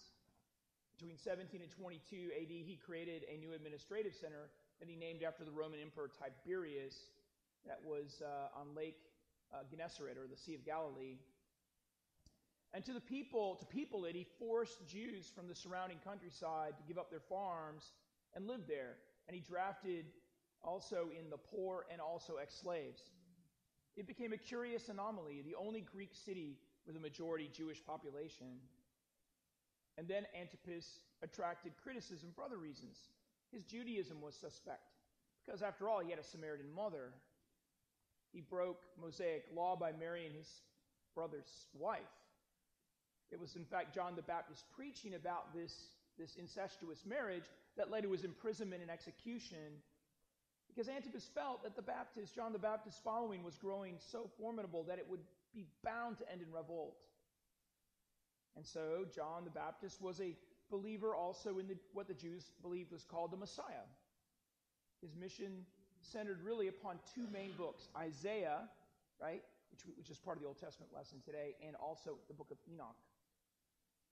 Between 0.96 1.16
17 1.18 1.60
and 1.60 1.70
22 1.70 2.30
AD, 2.36 2.50
he 2.50 2.78
created 2.84 3.24
a 3.32 3.36
new 3.36 3.52
administrative 3.52 4.14
center 4.14 4.50
that 4.78 4.88
he 4.88 4.96
named 4.96 5.22
after 5.22 5.44
the 5.44 5.50
Roman 5.50 5.80
Emperor 5.80 6.10
Tiberius, 6.10 6.94
that 7.66 7.80
was 7.84 8.22
uh, 8.22 8.60
on 8.60 8.74
Lake 8.76 8.98
uh, 9.52 9.58
Gennesaret 9.70 10.16
or 10.16 10.26
the 10.28 10.36
Sea 10.36 10.54
of 10.54 10.64
Galilee. 10.64 11.16
And 12.72 12.84
to 12.84 12.92
the 12.92 13.00
people, 13.00 13.56
to 13.56 13.66
people 13.66 14.04
it, 14.04 14.14
he 14.14 14.26
forced 14.38 14.86
Jews 14.86 15.30
from 15.34 15.48
the 15.48 15.54
surrounding 15.54 15.98
countryside 16.04 16.76
to 16.76 16.82
give 16.86 16.98
up 16.98 17.10
their 17.10 17.20
farms 17.20 17.92
and 18.34 18.46
live 18.46 18.62
there. 18.66 18.96
And 19.28 19.34
he 19.34 19.40
drafted 19.40 20.06
also 20.62 21.08
in 21.16 21.30
the 21.30 21.36
poor 21.36 21.86
and 21.90 22.00
also 22.00 22.36
ex 22.36 22.54
slaves. 22.54 23.00
It 23.96 24.06
became 24.06 24.32
a 24.32 24.36
curious 24.36 24.88
anomaly, 24.88 25.42
the 25.46 25.54
only 25.54 25.82
Greek 25.82 26.10
city 26.12 26.58
with 26.86 26.96
a 26.96 27.00
majority 27.00 27.48
Jewish 27.54 27.84
population. 27.84 28.58
And 29.96 30.08
then 30.08 30.26
Antipas 30.38 30.86
attracted 31.22 31.72
criticism 31.82 32.30
for 32.34 32.42
other 32.44 32.58
reasons. 32.58 32.96
His 33.52 33.64
Judaism 33.64 34.20
was 34.20 34.34
suspect, 34.34 34.90
because 35.44 35.62
after 35.62 35.88
all, 35.88 36.00
he 36.00 36.10
had 36.10 36.18
a 36.18 36.24
Samaritan 36.24 36.72
mother. 36.74 37.12
He 38.32 38.40
broke 38.40 38.80
Mosaic 39.00 39.44
law 39.54 39.76
by 39.76 39.92
marrying 39.92 40.32
his 40.32 40.48
brother's 41.14 41.68
wife. 41.72 42.00
It 43.30 43.38
was, 43.38 43.54
in 43.54 43.64
fact, 43.64 43.94
John 43.94 44.16
the 44.16 44.22
Baptist 44.22 44.64
preaching 44.74 45.14
about 45.14 45.54
this, 45.54 45.72
this 46.18 46.34
incestuous 46.36 46.98
marriage 47.06 47.44
that 47.76 47.90
led 47.90 48.02
to 48.02 48.12
his 48.12 48.24
imprisonment 48.24 48.82
and 48.82 48.90
execution 48.90 49.82
because 50.74 50.88
Antipas 50.88 51.30
felt 51.34 51.62
that 51.62 51.76
the 51.76 51.82
Baptist, 51.82 52.34
John 52.34 52.52
the 52.52 52.58
Baptist 52.58 52.98
following 53.04 53.44
was 53.44 53.56
growing 53.56 53.94
so 54.10 54.28
formidable 54.38 54.82
that 54.84 54.98
it 54.98 55.06
would 55.08 55.20
be 55.54 55.66
bound 55.84 56.18
to 56.18 56.30
end 56.30 56.42
in 56.42 56.50
revolt. 56.50 56.96
And 58.56 58.64
so 58.66 59.04
John 59.14 59.44
the 59.44 59.50
Baptist 59.50 60.00
was 60.00 60.20
a 60.20 60.36
believer 60.70 61.14
also 61.14 61.58
in 61.58 61.68
the, 61.68 61.76
what 61.92 62.08
the 62.08 62.14
Jews 62.14 62.52
believed 62.62 62.92
was 62.92 63.04
called 63.04 63.32
the 63.32 63.36
Messiah. 63.36 63.86
His 65.00 65.14
mission 65.14 65.66
centered 66.00 66.40
really 66.42 66.68
upon 66.68 66.98
two 67.14 67.26
main 67.32 67.52
books 67.56 67.88
Isaiah, 67.96 68.68
right, 69.20 69.42
which, 69.70 69.82
which 69.96 70.10
is 70.10 70.18
part 70.18 70.36
of 70.36 70.42
the 70.42 70.48
Old 70.48 70.60
Testament 70.60 70.92
lesson 70.94 71.18
today, 71.24 71.56
and 71.66 71.76
also 71.76 72.18
the 72.28 72.34
book 72.34 72.50
of 72.50 72.58
Enoch. 72.70 72.96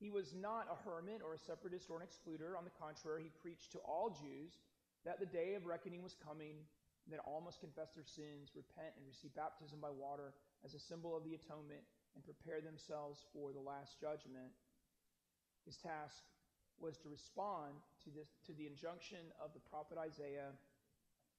He 0.01 0.11
was 0.11 0.35
not 0.35 0.67
a 0.67 0.75
hermit 0.83 1.23
or 1.23 1.35
a 1.35 1.39
separatist 1.39 1.87
or 1.89 2.03
an 2.03 2.07
excluder. 2.07 2.59
On 2.59 2.65
the 2.65 2.75
contrary, 2.75 3.23
he 3.23 3.31
preached 3.31 3.71
to 3.73 3.79
all 3.87 4.11
Jews 4.11 4.59
that 5.07 5.21
the 5.21 5.27
day 5.27 5.55
of 5.55 5.67
reckoning 5.67 6.03
was 6.03 6.17
coming, 6.19 6.67
that 7.11 7.23
all 7.23 7.41
must 7.41 7.61
confess 7.61 7.95
their 7.95 8.07
sins, 8.07 8.51
repent, 8.55 8.95
and 8.99 9.07
receive 9.07 9.35
baptism 9.35 9.79
by 9.79 9.91
water 9.91 10.35
as 10.67 10.75
a 10.75 10.83
symbol 10.83 11.17
of 11.17 11.23
the 11.23 11.35
atonement, 11.35 11.83
and 12.15 12.25
prepare 12.25 12.61
themselves 12.61 13.25
for 13.33 13.53
the 13.53 13.61
last 13.61 14.01
judgment. 14.01 14.53
His 15.65 15.77
task 15.77 16.23
was 16.81 16.99
to 16.99 17.09
respond 17.09 17.79
to, 18.05 18.11
this, 18.11 18.29
to 18.47 18.53
the 18.53 18.67
injunction 18.67 19.23
of 19.39 19.55
the 19.55 19.63
prophet 19.71 19.97
Isaiah 19.97 20.51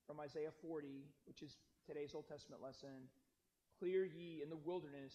from 0.07 0.19
Isaiah 0.19 0.55
40, 0.61 1.03
which 1.25 1.41
is 1.41 1.57
today's 1.85 2.15
Old 2.15 2.27
Testament 2.27 2.61
lesson 2.61 3.11
Clear 3.79 4.05
ye 4.05 4.41
in 4.41 4.49
the 4.49 4.55
wilderness 4.55 5.13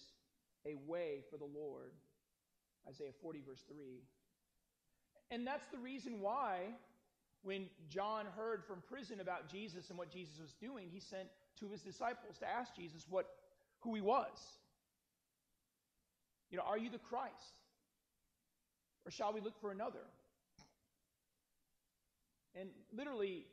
a 0.67 0.75
way 0.87 1.23
for 1.31 1.37
the 1.37 1.45
Lord. 1.45 1.93
Isaiah 2.89 3.13
40, 3.23 3.43
verse 3.47 3.65
3. 3.69 4.03
And 5.31 5.47
that's 5.47 5.67
the 5.73 5.79
reason 5.79 6.21
why, 6.21 6.75
when 7.43 7.67
John 7.89 8.27
heard 8.37 8.65
from 8.65 8.83
prison 8.89 9.21
about 9.21 9.49
Jesus 9.49 9.91
and 9.91 9.99
what 9.99 10.11
Jesus 10.11 10.35
was 10.41 10.55
doing, 10.61 10.89
he 10.91 11.01
sent 11.01 11.29
two 11.59 11.67
of 11.67 11.73
his 11.73 11.83
disciples 11.83 12.39
to 12.39 12.49
ask 12.49 12.75
Jesus 12.75 13.07
what, 13.09 13.27
who 13.81 13.95
he 13.95 14.01
was. 14.01 14.37
You 16.51 16.59
know, 16.59 16.65
are 16.67 16.79
you 16.79 16.91
the 16.91 16.99
Christ? 16.99 17.55
Or 19.07 19.11
shall 19.11 19.33
we 19.33 19.41
look 19.41 19.59
for 19.61 19.71
another? 19.71 20.05
And 22.55 22.71
literally, 22.93 23.45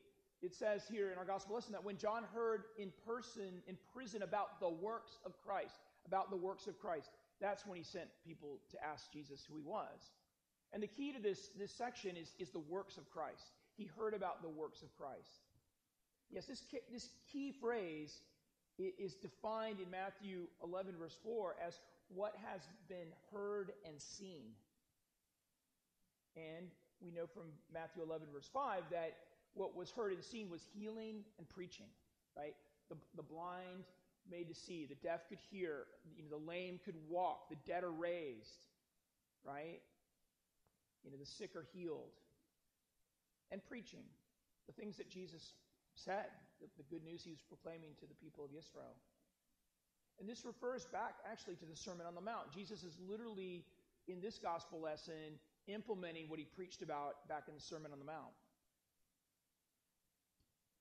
it 0.42 0.54
says 0.54 0.84
here 0.90 1.12
in 1.12 1.18
our 1.18 1.26
gospel 1.26 1.56
lesson 1.56 1.74
that 1.74 1.84
when 1.84 1.98
John 1.98 2.24
heard 2.34 2.64
in 2.78 2.92
person, 3.06 3.62
in 3.68 3.78
prison, 3.94 4.22
about 4.22 4.60
the 4.60 4.70
works 4.70 5.20
of 5.26 5.34
Christ, 5.46 5.76
about 6.06 6.30
the 6.30 6.38
works 6.38 6.68
of 6.68 6.80
Christ, 6.80 7.10
that's 7.42 7.66
when 7.66 7.78
he 7.78 7.84
sent 7.84 8.08
people 8.26 8.60
to 8.72 8.84
ask 8.84 9.12
Jesus 9.12 9.46
who 9.50 9.58
he 9.58 9.64
was. 9.64 10.12
And 10.74 10.82
the 10.82 10.88
key 10.88 11.12
to 11.12 11.22
this, 11.22 11.50
this 11.58 11.72
section 11.72 12.16
is, 12.18 12.34
is 12.40 12.50
the 12.50 12.60
works 12.60 12.98
of 12.98 13.10
Christ. 13.10 13.52
He 13.78 13.90
heard 13.98 14.14
about 14.14 14.42
the 14.42 14.50
works 14.50 14.82
of 14.82 14.96
Christ. 14.98 15.42
Yes, 16.32 16.46
this 16.46 16.64
this 16.92 17.10
key 17.32 17.52
phrase 17.52 18.22
is 18.78 19.16
defined 19.16 19.80
in 19.80 19.90
Matthew 19.90 20.48
11, 20.64 20.96
verse 21.00 21.16
4, 21.24 21.56
as 21.66 21.80
what 22.10 22.34
has 22.52 22.62
been 22.88 23.12
heard 23.32 23.72
and 23.86 24.00
seen. 24.00 24.54
And 26.36 26.68
we 27.02 27.12
know 27.12 27.28
from 27.28 27.44
Matthew 27.74 28.04
11, 28.04 28.28
verse 28.34 28.50
5, 28.54 28.84
that 28.92 29.16
what 29.54 29.76
was 29.76 29.92
heard 29.92 30.14
and 30.14 30.24
seen 30.24 30.50
was 30.50 30.62
healing 30.78 31.24
and 31.38 31.48
preaching, 31.50 31.88
right? 32.38 32.56
The, 32.90 32.96
the 33.16 33.24
blind 33.24 33.86
made 34.30 34.50
to 34.50 34.56
see, 34.56 34.86
the 34.86 34.96
deaf 34.96 35.28
could 35.30 35.40
hear, 35.52 35.86
you 36.16 36.24
know, 36.24 36.38
the 36.38 36.46
lame 36.46 36.80
could 36.84 36.96
walk, 37.10 37.50
the 37.50 37.58
dead 37.66 37.84
are 37.84 37.92
raised, 37.92 38.66
right? 39.44 39.82
You 41.04 41.12
know, 41.12 41.18
the 41.18 41.26
sick 41.26 41.56
are 41.56 41.66
healed. 41.74 42.14
And 43.52 43.64
preaching, 43.64 44.04
the 44.68 44.74
things 44.74 44.98
that 44.98 45.10
Jesus 45.10 45.54
said, 45.94 46.26
the, 46.60 46.68
the 46.78 46.84
good 46.90 47.04
news 47.04 47.24
he 47.24 47.32
was 47.32 47.42
proclaiming 47.48 47.92
to 48.00 48.08
the 48.08 48.16
people 48.16 48.44
of 48.44 48.52
Israel. 48.58 48.96
And 50.20 50.30
this 50.30 50.46
refers 50.46 50.86
back 50.86 51.16
actually 51.30 51.56
to 51.56 51.66
the 51.66 51.76
Sermon 51.76 52.06
on 52.08 52.16
the 52.16 52.22
Mount. 52.22 52.52
Jesus 52.54 52.84
is 52.84 52.96
literally, 53.08 53.66
in 54.08 54.22
this 54.22 54.40
gospel 54.40 54.80
lesson, 54.80 55.40
implementing 55.68 56.30
what 56.30 56.40
he 56.40 56.46
preached 56.46 56.82
about 56.82 57.28
back 57.28 57.44
in 57.48 57.56
the 57.56 57.62
Sermon 57.62 57.92
on 57.92 58.00
the 58.00 58.06
Mount. 58.06 58.34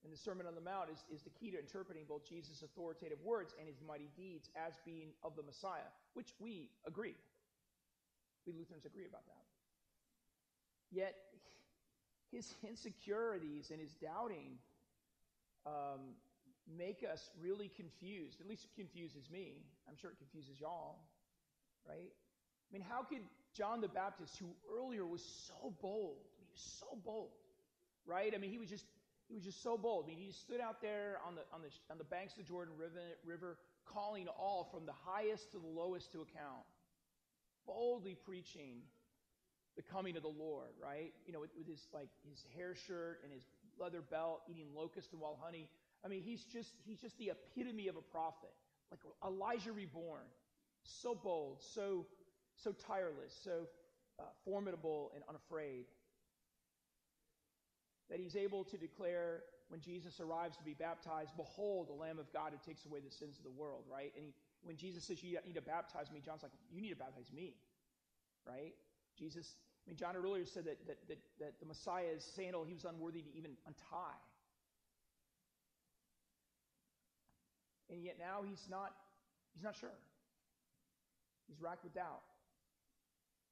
And 0.04 0.12
the 0.12 0.18
Sermon 0.18 0.46
on 0.46 0.54
the 0.54 0.60
Mount 0.60 0.90
is, 0.92 1.02
is 1.10 1.22
the 1.22 1.30
key 1.30 1.50
to 1.50 1.58
interpreting 1.58 2.04
both 2.06 2.28
Jesus' 2.28 2.62
authoritative 2.62 3.18
words 3.24 3.54
and 3.58 3.66
his 3.66 3.80
mighty 3.80 4.10
deeds 4.16 4.50
as 4.54 4.74
being 4.84 5.08
of 5.24 5.34
the 5.34 5.42
Messiah, 5.42 5.88
which 6.12 6.28
we 6.38 6.68
agree. 6.86 7.16
We 8.46 8.52
Lutherans 8.52 8.84
agree 8.84 9.06
about 9.08 9.24
that. 9.26 9.44
Yet, 10.92 11.16
his 12.30 12.54
insecurities 12.68 13.70
and 13.70 13.80
his 13.80 13.94
doubting 13.94 14.58
um, 15.66 16.12
make 16.66 17.04
us 17.04 17.30
really 17.40 17.70
confused. 17.76 18.40
At 18.40 18.48
least 18.48 18.64
it 18.64 18.74
confuses 18.74 19.30
me. 19.30 19.64
I'm 19.88 19.96
sure 19.96 20.10
it 20.10 20.18
confuses 20.18 20.60
y'all, 20.60 20.98
right? 21.86 22.10
I 22.10 22.68
mean, 22.72 22.82
how 22.82 23.02
could 23.02 23.22
John 23.54 23.80
the 23.80 23.88
Baptist, 23.88 24.36
who 24.38 24.46
earlier 24.76 25.06
was 25.06 25.22
so 25.48 25.74
bold, 25.80 26.16
I 26.36 26.40
mean, 26.40 26.46
he 26.48 26.52
was 26.52 26.78
so 26.80 26.98
bold, 27.04 27.30
right? 28.06 28.32
I 28.34 28.38
mean, 28.38 28.50
he 28.50 28.58
was 28.58 28.68
just 28.68 28.86
he 29.28 29.34
was 29.34 29.44
just 29.44 29.62
so 29.62 29.78
bold. 29.78 30.04
I 30.04 30.08
mean, 30.08 30.18
he 30.18 30.32
stood 30.32 30.60
out 30.60 30.82
there 30.82 31.16
on 31.26 31.34
the, 31.34 31.42
on 31.52 31.62
the, 31.62 31.70
on 31.90 31.96
the 31.96 32.04
banks 32.04 32.36
of 32.36 32.44
the 32.44 32.48
Jordan 32.48 32.74
River, 32.76 33.00
River, 33.24 33.56
calling 33.86 34.28
all 34.28 34.68
from 34.70 34.84
the 34.84 34.92
highest 34.92 35.52
to 35.52 35.58
the 35.58 35.66
lowest 35.66 36.12
to 36.12 36.20
account, 36.20 36.64
boldly 37.66 38.16
preaching 38.26 38.82
the 39.76 39.82
coming 39.82 40.16
of 40.16 40.22
the 40.22 40.28
Lord, 40.28 40.70
right? 40.80 41.12
You 41.26 41.32
know, 41.32 41.40
with, 41.40 41.50
with 41.56 41.66
his 41.66 41.80
like 41.92 42.08
his 42.28 42.44
hair 42.56 42.74
shirt 42.86 43.20
and 43.24 43.32
his 43.32 43.42
leather 43.80 44.02
belt, 44.02 44.42
eating 44.48 44.68
locust 44.74 45.12
and 45.12 45.20
wild 45.20 45.38
honey. 45.40 45.68
I 46.04 46.08
mean, 46.08 46.22
he's 46.22 46.44
just 46.44 46.74
he's 46.84 47.00
just 47.00 47.16
the 47.18 47.30
epitome 47.30 47.88
of 47.88 47.96
a 47.96 48.02
prophet, 48.02 48.52
like 48.90 49.00
Elijah 49.24 49.72
reborn. 49.72 50.26
So 50.82 51.14
bold, 51.14 51.62
so 51.62 52.06
so 52.56 52.72
tireless, 52.72 53.34
so 53.42 53.66
uh, 54.18 54.24
formidable 54.44 55.12
and 55.14 55.24
unafraid 55.28 55.86
that 58.10 58.20
he's 58.20 58.36
able 58.36 58.64
to 58.64 58.76
declare 58.76 59.42
when 59.68 59.80
Jesus 59.80 60.20
arrives 60.20 60.56
to 60.56 60.62
be 60.62 60.74
baptized, 60.74 61.30
Behold, 61.36 61.88
the 61.88 61.94
Lamb 61.94 62.18
of 62.18 62.30
God 62.32 62.52
who 62.52 62.58
takes 62.64 62.84
away 62.84 63.00
the 63.00 63.10
sins 63.10 63.38
of 63.38 63.44
the 63.44 63.50
world, 63.50 63.84
right? 63.90 64.12
And 64.14 64.26
he, 64.26 64.34
when 64.62 64.76
Jesus 64.76 65.04
says, 65.04 65.22
You 65.22 65.38
need 65.46 65.54
to 65.54 65.62
baptize 65.62 66.10
me, 66.12 66.20
John's 66.24 66.42
like, 66.42 66.52
You 66.70 66.82
need 66.82 66.90
to 66.90 66.96
baptize 66.96 67.32
me, 67.34 67.54
right? 68.46 68.74
Jesus, 69.18 69.56
I 69.86 69.90
mean, 69.90 69.96
John 69.96 70.16
earlier 70.16 70.44
said 70.44 70.64
that, 70.66 70.86
that, 70.86 70.98
that, 71.08 71.18
that 71.40 71.52
the 71.60 71.66
Messiah's 71.66 72.24
sandal 72.36 72.64
he 72.64 72.74
was 72.74 72.84
unworthy 72.84 73.22
to 73.22 73.36
even 73.36 73.52
untie. 73.66 74.20
And 77.90 78.02
yet 78.02 78.16
now 78.18 78.40
he's 78.46 78.66
not, 78.70 78.92
he's 79.52 79.64
not 79.64 79.76
sure. 79.76 79.96
He's 81.48 81.60
racked 81.60 81.84
with 81.84 81.94
doubt. 81.94 82.24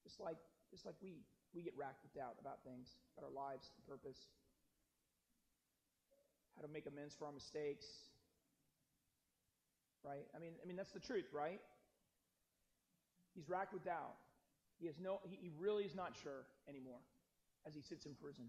Just 0.02 0.20
like, 0.20 0.40
just 0.70 0.86
like 0.86 0.96
we, 1.02 1.20
we 1.54 1.62
get 1.62 1.74
racked 1.76 2.02
with 2.02 2.14
doubt 2.14 2.36
about 2.40 2.64
things, 2.64 2.88
about 3.16 3.28
our 3.28 3.34
lives, 3.34 3.70
the 3.76 3.84
purpose 3.84 4.26
how 6.56 6.62
to 6.62 6.72
make 6.72 6.86
amends 6.86 7.14
for 7.14 7.26
our 7.26 7.32
mistakes. 7.32 7.86
Right? 10.04 10.26
I 10.34 10.38
mean, 10.38 10.52
I 10.62 10.66
mean 10.66 10.76
that's 10.76 10.92
the 10.92 11.00
truth, 11.00 11.26
right? 11.32 11.60
He's 13.34 13.48
racked 13.48 13.72
with 13.72 13.84
doubt. 13.84 14.16
He 14.78 14.86
has 14.86 14.96
no 15.00 15.20
he, 15.24 15.38
he 15.40 15.50
really 15.58 15.84
is 15.84 15.94
not 15.94 16.12
sure 16.22 16.44
anymore 16.68 16.98
as 17.66 17.74
he 17.74 17.80
sits 17.80 18.04
in 18.04 18.14
prison. 18.14 18.44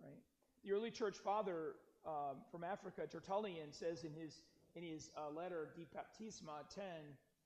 Right? 0.00 0.22
The 0.64 0.72
early 0.72 0.90
church 0.90 1.16
father 1.22 1.74
um, 2.06 2.42
from 2.50 2.64
Africa, 2.64 3.06
Tertullian, 3.06 3.72
says 3.72 4.04
in 4.04 4.12
his 4.12 4.42
in 4.74 4.82
his 4.82 5.10
uh, 5.16 5.28
letter 5.28 5.68
De 5.76 5.84
Baptismo 5.92 6.64
10, 6.74 6.82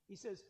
he 0.07 0.14
says 0.14 0.45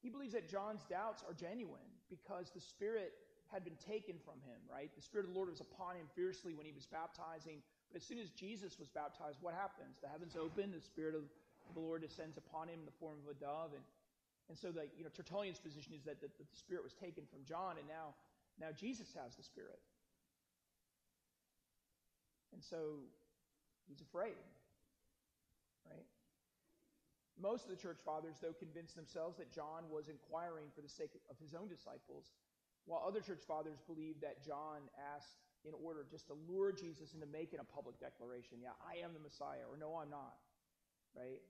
he 0.00 0.08
believes 0.08 0.32
that 0.32 0.48
John's 0.48 0.84
doubts 0.88 1.24
are 1.26 1.34
genuine 1.34 1.90
because 2.08 2.50
the 2.54 2.60
Spirit 2.60 3.12
had 3.50 3.64
been 3.64 3.74
taken 3.74 4.14
from 4.24 4.38
him, 4.46 4.62
right? 4.70 4.94
The 4.94 5.02
Spirit 5.02 5.26
of 5.26 5.32
the 5.32 5.36
Lord 5.36 5.50
was 5.50 5.60
upon 5.60 5.96
him 5.96 6.06
fiercely 6.14 6.54
when 6.54 6.66
he 6.66 6.72
was 6.72 6.86
baptizing 6.86 7.62
but 7.90 8.00
as 8.00 8.06
soon 8.06 8.18
as 8.18 8.30
Jesus 8.30 8.78
was 8.78 8.88
baptized, 8.88 9.38
what 9.42 9.54
happens? 9.54 9.98
The 10.00 10.08
heavens 10.08 10.36
open, 10.38 10.70
the 10.70 10.80
Spirit 10.80 11.14
of 11.14 11.26
the 11.74 11.80
Lord 11.80 12.02
descends 12.02 12.38
upon 12.38 12.68
him 12.68 12.78
in 12.80 12.86
the 12.86 12.94
form 13.02 13.18
of 13.26 13.30
a 13.30 13.34
dove. 13.34 13.74
And, 13.74 13.82
and 14.48 14.56
so 14.56 14.70
the, 14.70 14.86
you 14.96 15.02
know, 15.02 15.10
Tertullian's 15.10 15.58
position 15.58 15.94
is 15.94 16.06
that 16.06 16.22
the, 16.22 16.30
that 16.38 16.50
the 16.50 16.56
Spirit 16.56 16.84
was 16.86 16.94
taken 16.94 17.26
from 17.26 17.42
John, 17.42 17.78
and 17.78 17.86
now, 17.90 18.14
now 18.62 18.70
Jesus 18.70 19.10
has 19.18 19.34
the 19.34 19.42
Spirit. 19.42 19.82
And 22.54 22.62
so 22.62 23.02
he's 23.90 24.00
afraid. 24.00 24.38
Right? 25.90 26.06
Most 27.34 27.66
of 27.66 27.74
the 27.74 27.80
church 27.80 27.98
fathers, 28.06 28.38
though, 28.38 28.54
convinced 28.54 28.94
themselves 28.94 29.36
that 29.42 29.50
John 29.50 29.90
was 29.90 30.06
inquiring 30.06 30.70
for 30.70 30.80
the 30.80 30.88
sake 30.88 31.10
of 31.26 31.36
his 31.42 31.52
own 31.52 31.66
disciples, 31.66 32.30
while 32.86 33.02
other 33.02 33.20
church 33.20 33.42
fathers 33.42 33.82
believed 33.82 34.22
that 34.22 34.46
John 34.46 34.86
asked 35.16 35.42
in 35.66 35.74
order 35.84 36.06
just 36.08 36.28
to 36.28 36.34
lure 36.48 36.72
Jesus 36.72 37.12
into 37.12 37.26
making 37.26 37.58
a 37.60 37.66
public 37.68 37.98
declaration. 38.00 38.62
Yeah, 38.62 38.72
I 38.80 39.04
am 39.04 39.12
the 39.12 39.20
Messiah, 39.20 39.66
or 39.68 39.76
no, 39.76 39.98
I'm 39.98 40.08
not. 40.08 40.38
Right? 41.12 41.42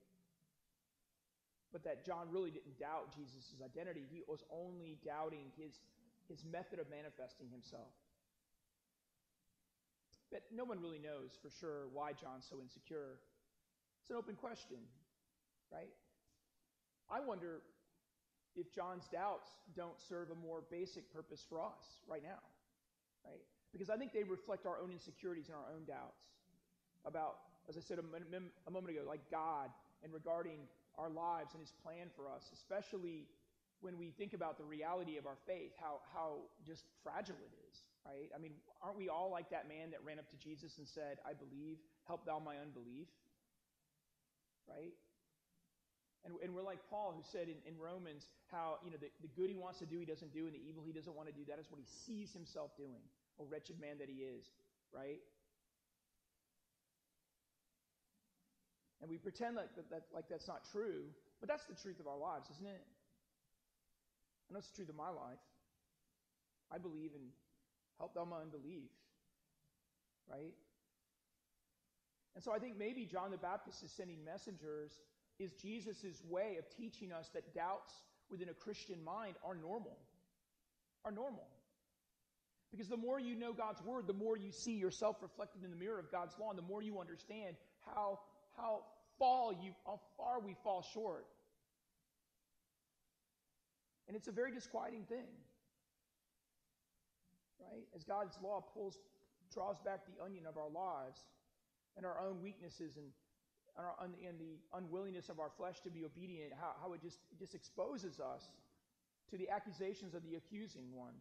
But 1.71 1.85
that 1.85 2.03
John 2.03 2.27
really 2.27 2.51
didn't 2.51 2.75
doubt 2.75 3.15
Jesus' 3.15 3.55
identity. 3.63 4.03
He 4.11 4.23
was 4.27 4.43
only 4.51 4.99
doubting 5.05 5.53
his, 5.55 5.79
his 6.27 6.43
method 6.43 6.79
of 6.79 6.89
manifesting 6.91 7.47
himself. 7.47 7.95
But 10.31 10.43
no 10.53 10.63
one 10.63 10.79
really 10.79 10.99
knows 10.99 11.35
for 11.41 11.49
sure 11.59 11.87
why 11.93 12.13
John's 12.13 12.47
so 12.49 12.61
insecure. 12.61 13.19
It's 14.01 14.09
an 14.09 14.15
open 14.15 14.35
question, 14.35 14.77
right? 15.71 15.91
I 17.11 17.19
wonder 17.19 17.61
if 18.55 18.71
John's 18.73 19.07
doubts 19.11 19.49
don't 19.75 19.99
serve 20.07 20.31
a 20.31 20.35
more 20.35 20.63
basic 20.71 21.11
purpose 21.13 21.43
for 21.49 21.59
us 21.59 21.83
right 22.07 22.23
now, 22.23 22.39
right? 23.25 23.43
because 23.71 23.89
I 23.89 23.95
think 23.95 24.11
they 24.11 24.23
reflect 24.23 24.65
our 24.67 24.77
own 24.79 24.91
insecurities 24.91 25.47
and 25.47 25.55
our 25.55 25.71
own 25.71 25.87
doubts 25.87 26.19
about, 27.05 27.39
as 27.69 27.77
I 27.77 27.81
said 27.81 27.99
a, 27.99 28.03
a 28.03 28.71
moment 28.71 28.91
ago, 28.91 29.07
like 29.07 29.23
God 29.31 29.71
and 30.03 30.11
regarding 30.13 30.67
our 30.99 31.09
lives 31.09 31.55
and 31.55 31.61
His 31.63 31.71
plan 31.83 32.11
for 32.15 32.27
us, 32.27 32.43
especially 32.53 33.27
when 33.79 33.97
we 33.97 34.11
think 34.11 34.33
about 34.33 34.59
the 34.59 34.67
reality 34.67 35.17
of 35.17 35.25
our 35.25 35.39
faith, 35.47 35.71
how, 35.79 36.03
how 36.13 36.45
just 36.67 36.83
fragile 37.01 37.39
it 37.39 37.55
is, 37.71 37.75
right? 38.05 38.29
I 38.35 38.39
mean, 38.39 38.53
aren't 38.81 38.97
we 38.97 39.09
all 39.09 39.29
like 39.29 39.49
that 39.51 39.67
man 39.67 39.91
that 39.91 40.01
ran 40.03 40.19
up 40.19 40.29
to 40.29 40.37
Jesus 40.37 40.77
and 40.77 40.87
said, 40.87 41.19
I 41.25 41.33
believe, 41.33 41.77
help 42.07 42.25
thou 42.25 42.39
my 42.39 42.57
unbelief? 42.57 43.07
Right? 44.69 44.93
And, 46.23 46.37
and 46.43 46.53
we're 46.53 46.65
like 46.65 46.79
Paul, 46.89 47.13
who 47.17 47.23
said 47.31 47.49
in, 47.49 47.57
in 47.65 47.79
Romans 47.81 48.29
how, 48.53 48.77
you 48.85 48.91
know, 48.91 49.01
the, 49.01 49.09
the 49.21 49.31
good 49.33 49.49
he 49.49 49.57
wants 49.57 49.79
to 49.79 49.89
do, 49.89 49.97
he 49.97 50.05
doesn't 50.05 50.33
do, 50.33 50.45
and 50.45 50.53
the 50.53 50.61
evil 50.61 50.83
he 50.85 50.93
doesn't 50.93 51.15
want 51.15 51.27
to 51.29 51.33
do, 51.33 51.41
that 51.49 51.57
is 51.57 51.65
what 51.69 51.81
he 51.81 51.87
sees 52.05 52.29
himself 52.33 52.77
doing. 52.77 53.01
Oh, 53.39 53.45
wretched 53.49 53.81
man 53.81 53.97
that 53.97 54.09
he 54.09 54.21
is, 54.21 54.45
right? 54.93 55.17
And 59.01 59.09
we 59.09 59.17
pretend 59.17 59.57
like, 59.57 59.73
that, 59.75 59.89
that, 59.89 60.03
like 60.13 60.29
that's 60.29 60.47
not 60.47 60.61
true, 60.69 61.09
but 61.41 61.49
that's 61.49 61.65
the 61.65 61.73
truth 61.73 61.97
of 61.99 62.05
our 62.05 62.17
lives, 62.17 62.45
isn't 62.53 62.69
it? 62.69 62.85
Know 64.51 64.59
it's 64.59 64.67
the 64.67 64.83
truth 64.83 64.89
of 64.89 64.99
my 64.99 65.07
life. 65.07 65.39
I 66.67 66.77
believe 66.77 67.15
in 67.15 67.31
help 68.01 68.15
thou 68.15 68.25
my 68.25 68.41
unbelief, 68.41 68.89
right? 70.27 70.55
And 72.33 72.43
so 72.43 72.51
I 72.51 72.57
think 72.57 72.79
maybe 72.79 73.05
John 73.05 73.29
the 73.29 73.37
Baptist 73.37 73.83
is 73.83 73.91
sending 73.91 74.25
messengers 74.25 74.91
is 75.37 75.51
Jesus' 75.53 76.23
way 76.27 76.57
of 76.57 76.65
teaching 76.75 77.11
us 77.11 77.29
that 77.35 77.53
doubts 77.53 77.93
within 78.31 78.49
a 78.49 78.53
Christian 78.53 79.03
mind 79.03 79.35
are 79.45 79.53
normal. 79.53 79.97
Are 81.05 81.11
normal. 81.11 81.47
Because 82.71 82.87
the 82.87 82.97
more 82.97 83.19
you 83.19 83.35
know 83.35 83.53
God's 83.53 83.83
word, 83.83 84.07
the 84.07 84.13
more 84.13 84.35
you 84.35 84.51
see 84.51 84.73
yourself 84.73 85.17
reflected 85.21 85.63
in 85.63 85.69
the 85.69 85.75
mirror 85.75 85.99
of 85.99 86.11
God's 86.11 86.33
law, 86.39 86.49
and 86.49 86.57
the 86.57 86.63
more 86.63 86.81
you 86.81 86.99
understand 86.99 87.55
how, 87.85 88.19
how, 88.57 88.81
fall 89.19 89.53
you, 89.61 89.73
how 89.85 89.99
far 90.17 90.39
we 90.39 90.55
fall 90.63 90.83
short. 90.93 91.27
And 94.07 94.17
it's 94.17 94.27
a 94.27 94.31
very 94.31 94.51
disquieting 94.51 95.03
thing. 95.03 95.27
Right? 97.61 97.85
As 97.95 98.03
God's 98.03 98.37
law 98.41 98.61
pulls, 98.73 98.97
draws 99.53 99.77
back 99.85 100.01
the 100.07 100.17
onion 100.23 100.45
of 100.47 100.57
our 100.57 100.69
lives 100.69 101.19
and 101.97 102.05
our 102.05 102.19
own 102.19 102.41
weaknesses 102.41 102.97
and, 102.97 103.05
and, 103.77 103.85
our, 103.85 103.95
and 104.01 104.39
the 104.39 104.57
unwillingness 104.73 105.29
of 105.29 105.39
our 105.39 105.51
flesh 105.57 105.79
to 105.81 105.91
be 105.91 106.03
obedient, 106.05 106.51
how, 106.59 106.73
how 106.81 106.93
it 106.93 107.01
just, 107.01 107.19
just 107.37 107.53
exposes 107.53 108.19
us 108.19 108.49
to 109.29 109.37
the 109.37 109.49
accusations 109.49 110.13
of 110.13 110.23
the 110.23 110.35
accusing 110.35 110.91
one. 110.95 111.15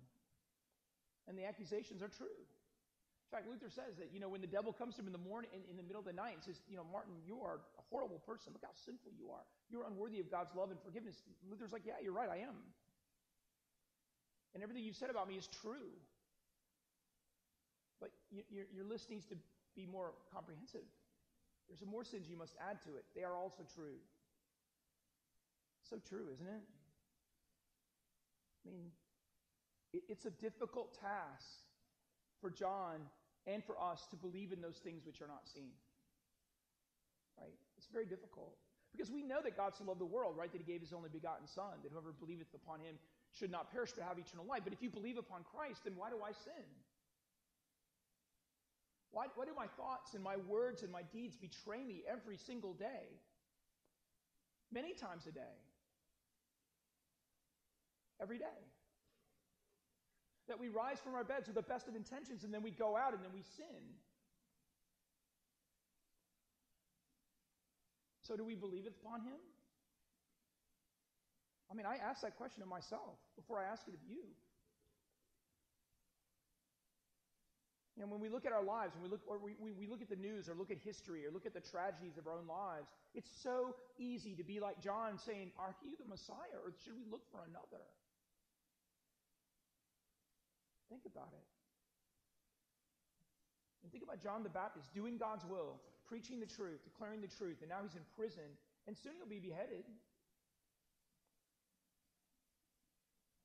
And 1.29 1.39
the 1.39 1.47
accusations 1.47 2.03
are 2.03 2.11
true. 2.11 2.39
In 3.31 3.39
fact, 3.39 3.47
Luther 3.47 3.71
says 3.71 3.95
that, 4.03 4.11
you 4.11 4.19
know, 4.19 4.27
when 4.27 4.43
the 4.43 4.51
devil 4.51 4.75
comes 4.75 4.99
to 4.99 5.03
him 5.03 5.07
in 5.07 5.15
the 5.15 5.23
morning, 5.23 5.51
in, 5.55 5.63
in 5.71 5.77
the 5.79 5.87
middle 5.87 6.03
of 6.03 6.07
the 6.07 6.17
night 6.17 6.35
and 6.35 6.43
says, 6.43 6.59
you 6.67 6.75
know, 6.75 6.83
Martin, 6.91 7.15
you 7.23 7.39
are 7.47 7.63
a 7.79 7.85
horrible 7.87 8.19
person. 8.27 8.51
Look 8.51 8.67
how 8.67 8.75
sinful 8.75 9.15
you 9.15 9.31
are. 9.31 9.47
You're 9.71 9.87
unworthy 9.87 10.19
of 10.19 10.27
God's 10.27 10.51
love 10.59 10.75
and 10.75 10.83
forgiveness. 10.83 11.23
Luther's 11.47 11.71
like, 11.71 11.87
yeah, 11.87 12.03
you're 12.03 12.17
right, 12.17 12.27
I 12.27 12.43
am. 12.43 12.59
And 14.55 14.67
everything 14.67 14.83
you've 14.83 14.99
said 14.99 15.11
about 15.15 15.31
me 15.31 15.39
is 15.39 15.47
true. 15.63 15.95
But 18.01 18.11
your, 18.31 18.65
your 18.75 18.85
list 18.85 19.11
needs 19.11 19.27
to 19.27 19.37
be 19.77 19.87
more 19.87 20.13
comprehensive. 20.33 20.89
There's 21.69 21.81
some 21.81 21.91
more 21.91 22.05
sins 22.05 22.27
you 22.29 22.37
must 22.37 22.55
add 22.59 22.83
to 22.83 22.97
it. 22.97 23.05
They 23.15 23.23
are 23.23 23.37
also 23.37 23.63
true. 23.75 24.01
So 25.89 25.97
true, 26.09 26.27
isn't 26.33 26.47
it? 26.47 26.65
I 28.67 28.71
mean, 28.71 28.91
it, 29.93 30.03
it's 30.09 30.25
a 30.25 30.31
difficult 30.31 30.99
task 30.99 31.47
for 32.41 32.51
John 32.51 33.07
and 33.47 33.65
for 33.65 33.81
us 33.81 34.07
to 34.11 34.17
believe 34.17 34.53
in 34.53 34.61
those 34.61 34.79
things 34.83 35.07
which 35.07 35.21
are 35.21 35.29
not 35.29 35.49
seen. 35.49 35.73
Right? 37.39 37.55
It's 37.79 37.89
very 37.93 38.07
difficult. 38.07 38.57
Because 38.93 39.11
we 39.11 39.23
know 39.23 39.39
that 39.43 39.57
God 39.57 39.73
so 39.79 39.85
loved 39.85 40.01
the 40.01 40.11
world, 40.11 40.35
right? 40.37 40.51
That 40.51 40.59
he 40.59 40.67
gave 40.67 40.81
his 40.81 40.93
only 40.93 41.09
begotten 41.09 41.47
Son, 41.47 41.79
that 41.83 41.93
whoever 41.93 42.13
believeth 42.13 42.53
upon 42.55 42.81
him 42.81 42.99
should 43.31 43.51
not 43.51 43.71
perish 43.71 43.91
but 43.95 44.05
have 44.05 44.19
eternal 44.19 44.45
life. 44.45 44.63
But 44.65 44.73
if 44.73 44.83
you 44.83 44.91
believe 44.91 45.17
upon 45.17 45.47
Christ, 45.47 45.85
then 45.85 45.95
why 45.97 46.11
do 46.11 46.19
I 46.19 46.33
sin? 46.33 46.67
Why, 49.13 49.27
why 49.35 49.45
do 49.45 49.53
my 49.57 49.67
thoughts 49.67 50.15
and 50.15 50.23
my 50.23 50.37
words 50.37 50.83
and 50.83 50.93
my 50.93 51.03
deeds 51.03 51.37
betray 51.37 51.83
me 51.83 52.03
every 52.09 52.37
single 52.37 52.75
day? 52.75 53.19
Many 54.73 54.95
times 54.95 55.27
a 55.27 55.33
day. 55.33 55.59
Every 58.21 58.39
day 58.39 58.61
that 60.51 60.59
we 60.59 60.69
rise 60.69 60.99
from 60.99 61.15
our 61.15 61.25
beds 61.25 61.47
with 61.47 61.55
the 61.55 61.63
best 61.63 61.87
of 61.87 61.95
intentions 61.95 62.43
and 62.43 62.53
then 62.53 62.63
we 62.63 62.71
go 62.71 62.97
out 62.97 63.15
and 63.15 63.23
then 63.23 63.31
we 63.33 63.43
sin. 63.57 63.95
So, 68.23 68.37
do 68.37 68.45
we 68.45 68.55
believe 68.55 68.87
upon 68.87 69.23
Him? 69.23 69.39
I 71.71 71.75
mean, 71.75 71.87
I 71.87 71.97
ask 71.97 72.23
that 72.23 72.37
question 72.37 72.63
of 72.63 72.69
myself 72.69 73.19
before 73.37 73.59
I 73.63 73.71
ask 73.71 73.87
it 73.87 73.95
of 73.95 74.01
you. 74.07 74.23
And 78.01 78.11
when 78.11 78.21
we 78.21 78.31
look 78.33 78.47
at 78.49 78.53
our 78.53 78.65
lives, 78.65 78.97
when 78.97 79.05
we 79.05 79.11
look, 79.13 79.21
or 79.29 79.37
we, 79.37 79.53
we 79.61 79.87
look 79.87 80.01
at 80.01 80.09
the 80.09 80.17
news, 80.17 80.49
or 80.49 80.57
look 80.57 80.71
at 80.73 80.81
history, 80.81 81.27
or 81.27 81.31
look 81.31 81.45
at 81.45 81.53
the 81.53 81.61
tragedies 81.61 82.17
of 82.17 82.27
our 82.27 82.33
own 82.33 82.49
lives, 82.49 82.89
it's 83.15 83.29
so 83.45 83.77
easy 83.99 84.35
to 84.35 84.43
be 84.43 84.59
like 84.59 84.81
John 84.81 85.21
saying, 85.21 85.53
Are 85.61 85.77
you 85.85 86.01
the 86.01 86.09
Messiah, 86.09 86.57
or 86.65 86.73
should 86.81 86.97
we 86.97 87.05
look 87.13 87.21
for 87.31 87.45
another? 87.45 87.85
Think 90.89 91.05
about 91.05 91.29
it. 91.37 91.45
And 93.85 93.93
think 93.93 94.03
about 94.03 94.25
John 94.25 94.43
the 94.43 94.49
Baptist 94.49 94.89
doing 94.97 95.19
God's 95.21 95.45
will, 95.45 95.77
preaching 96.09 96.41
the 96.41 96.49
truth, 96.49 96.81
declaring 96.85 97.21
the 97.21 97.29
truth, 97.29 97.61
and 97.61 97.69
now 97.69 97.85
he's 97.85 97.95
in 97.95 98.05
prison, 98.17 98.49
and 98.89 98.97
soon 98.97 99.13
he'll 99.21 99.29
be 99.29 99.45
beheaded. 99.45 99.85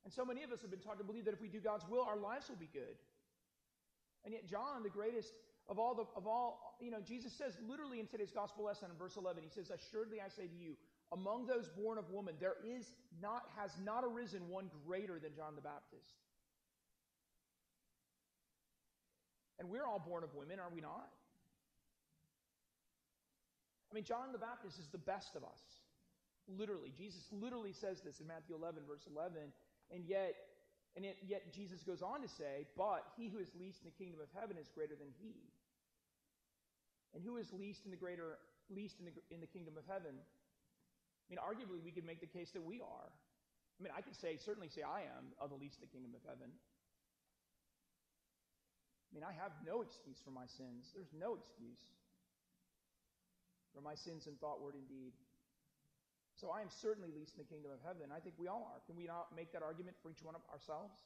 And 0.06 0.14
so 0.14 0.24
many 0.24 0.44
of 0.44 0.52
us 0.56 0.62
have 0.62 0.72
been 0.72 0.80
taught 0.80 0.98
to 1.00 1.04
believe 1.04 1.26
that 1.26 1.34
if 1.34 1.42
we 1.42 1.50
do 1.50 1.60
God's 1.60 1.84
will, 1.90 2.08
our 2.08 2.18
lives 2.18 2.48
will 2.48 2.62
be 2.62 2.70
good. 2.72 2.96
And 4.26 4.34
yet, 4.34 4.50
John, 4.50 4.84
the 4.84 4.90
greatest 4.90 5.34
of 5.70 5.80
all 5.80 5.96
the 5.96 6.06
of 6.16 6.28
all, 6.28 6.78
you 6.82 6.92
know, 6.92 7.00
Jesus 7.00 7.32
says 7.34 7.58
literally 7.68 8.00
in 8.00 8.08
today's 8.08 8.32
gospel 8.32 8.66
lesson 8.66 8.90
in 8.92 8.98
verse 8.98 9.16
11, 9.18 9.44
he 9.44 9.50
says, 9.50 9.72
Assuredly 9.72 10.20
I 10.20 10.30
say 10.30 10.48
to 10.48 10.56
you, 10.56 10.76
among 11.12 11.46
those 11.46 11.70
born 11.70 11.98
of 11.98 12.10
woman, 12.10 12.36
there 12.40 12.58
is 12.66 12.92
not 13.22 13.44
has 13.58 13.72
not 13.84 14.04
arisen 14.04 14.50
one 14.50 14.70
greater 14.86 15.20
than 15.20 15.34
John 15.36 15.56
the 15.56 15.62
Baptist. 15.62 16.18
And 19.60 19.70
we're 19.70 19.86
all 19.86 20.04
born 20.06 20.24
of 20.24 20.34
women, 20.36 20.60
are 20.60 20.70
we 20.74 20.82
not? 20.82 21.08
I 23.92 23.96
mean, 23.96 24.04
John 24.04 24.34
the 24.34 24.38
Baptist 24.38 24.78
is 24.80 24.88
the 24.92 24.98
best 24.98 25.36
of 25.36 25.44
us. 25.44 25.62
Literally. 26.48 26.92
Jesus 26.98 27.24
literally 27.32 27.72
says 27.72 28.02
this 28.04 28.20
in 28.20 28.28
Matthew 28.28 28.56
11, 28.56 28.82
verse 28.86 29.08
11. 29.10 29.38
And 29.94 30.04
yet, 30.06 30.36
and 30.96 31.04
yet, 31.04 31.20
yet 31.28 31.52
Jesus 31.52 31.84
goes 31.84 32.02
on 32.02 32.24
to 32.24 32.32
say, 32.40 32.64
But 32.80 33.04
he 33.20 33.28
who 33.28 33.44
is 33.44 33.52
least 33.60 33.84
in 33.84 33.92
the 33.92 33.98
kingdom 34.00 34.24
of 34.24 34.32
heaven 34.32 34.56
is 34.56 34.72
greater 34.72 34.96
than 34.96 35.12
he. 35.20 35.36
And 37.12 37.20
who 37.24 37.36
is 37.36 37.52
least 37.52 37.84
in 37.84 37.92
the 37.92 38.00
greater 38.00 38.40
least 38.72 38.96
in 39.00 39.06
the, 39.12 39.14
in 39.32 39.40
the 39.44 39.52
kingdom 39.52 39.76
of 39.76 39.84
heaven? 39.88 40.16
I 40.16 41.28
mean, 41.28 41.40
arguably, 41.44 41.84
we 41.84 41.92
could 41.92 42.08
make 42.08 42.24
the 42.24 42.32
case 42.32 42.48
that 42.56 42.64
we 42.64 42.80
are. 42.80 43.08
I 43.12 43.80
mean, 43.84 43.92
I 43.92 44.00
could 44.00 44.16
say, 44.16 44.40
certainly 44.40 44.72
say 44.72 44.88
I 44.88 45.04
am 45.04 45.36
of 45.36 45.52
the 45.52 45.60
least 45.60 45.76
in 45.80 45.84
the 45.84 45.92
kingdom 45.92 46.16
of 46.16 46.24
heaven. 46.24 46.48
I 46.48 49.12
mean, 49.12 49.28
I 49.28 49.36
have 49.36 49.52
no 49.68 49.84
excuse 49.84 50.16
for 50.24 50.32
my 50.32 50.48
sins. 50.56 50.96
There's 50.96 51.12
no 51.12 51.36
excuse 51.36 51.84
for 53.76 53.84
my 53.84 53.96
sins 53.96 54.28
in 54.28 54.36
thought, 54.40 54.64
word, 54.64 54.76
and 54.80 54.88
deed. 54.88 55.12
So 56.36 56.52
I 56.52 56.62
am 56.62 56.68
certainly 56.70 57.10
least 57.16 57.36
in 57.36 57.44
the 57.44 57.50
kingdom 57.50 57.72
of 57.72 57.80
heaven. 57.88 58.12
I 58.12 58.20
think 58.20 58.36
we 58.38 58.48
all 58.48 58.68
are. 58.68 58.84
Can 58.86 58.96
we 58.96 59.08
not 59.08 59.32
make 59.36 59.52
that 59.54 59.64
argument 59.64 59.96
for 60.04 60.12
each 60.12 60.22
one 60.22 60.36
of 60.36 60.44
ourselves? 60.52 61.00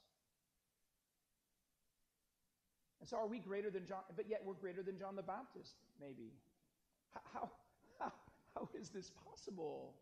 And 3.00 3.08
so 3.08 3.18
are 3.18 3.28
we 3.28 3.40
greater 3.40 3.70
than 3.70 3.86
John? 3.86 4.02
But 4.16 4.28
yet 4.28 4.42
we're 4.44 4.58
greater 4.58 4.82
than 4.82 4.98
John 4.98 5.16
the 5.16 5.24
Baptist, 5.24 5.78
maybe. 6.02 6.34
How, 7.34 7.50
how, 8.00 8.12
how 8.56 8.70
is 8.74 8.90
this 8.90 9.12
possible? 9.24 9.94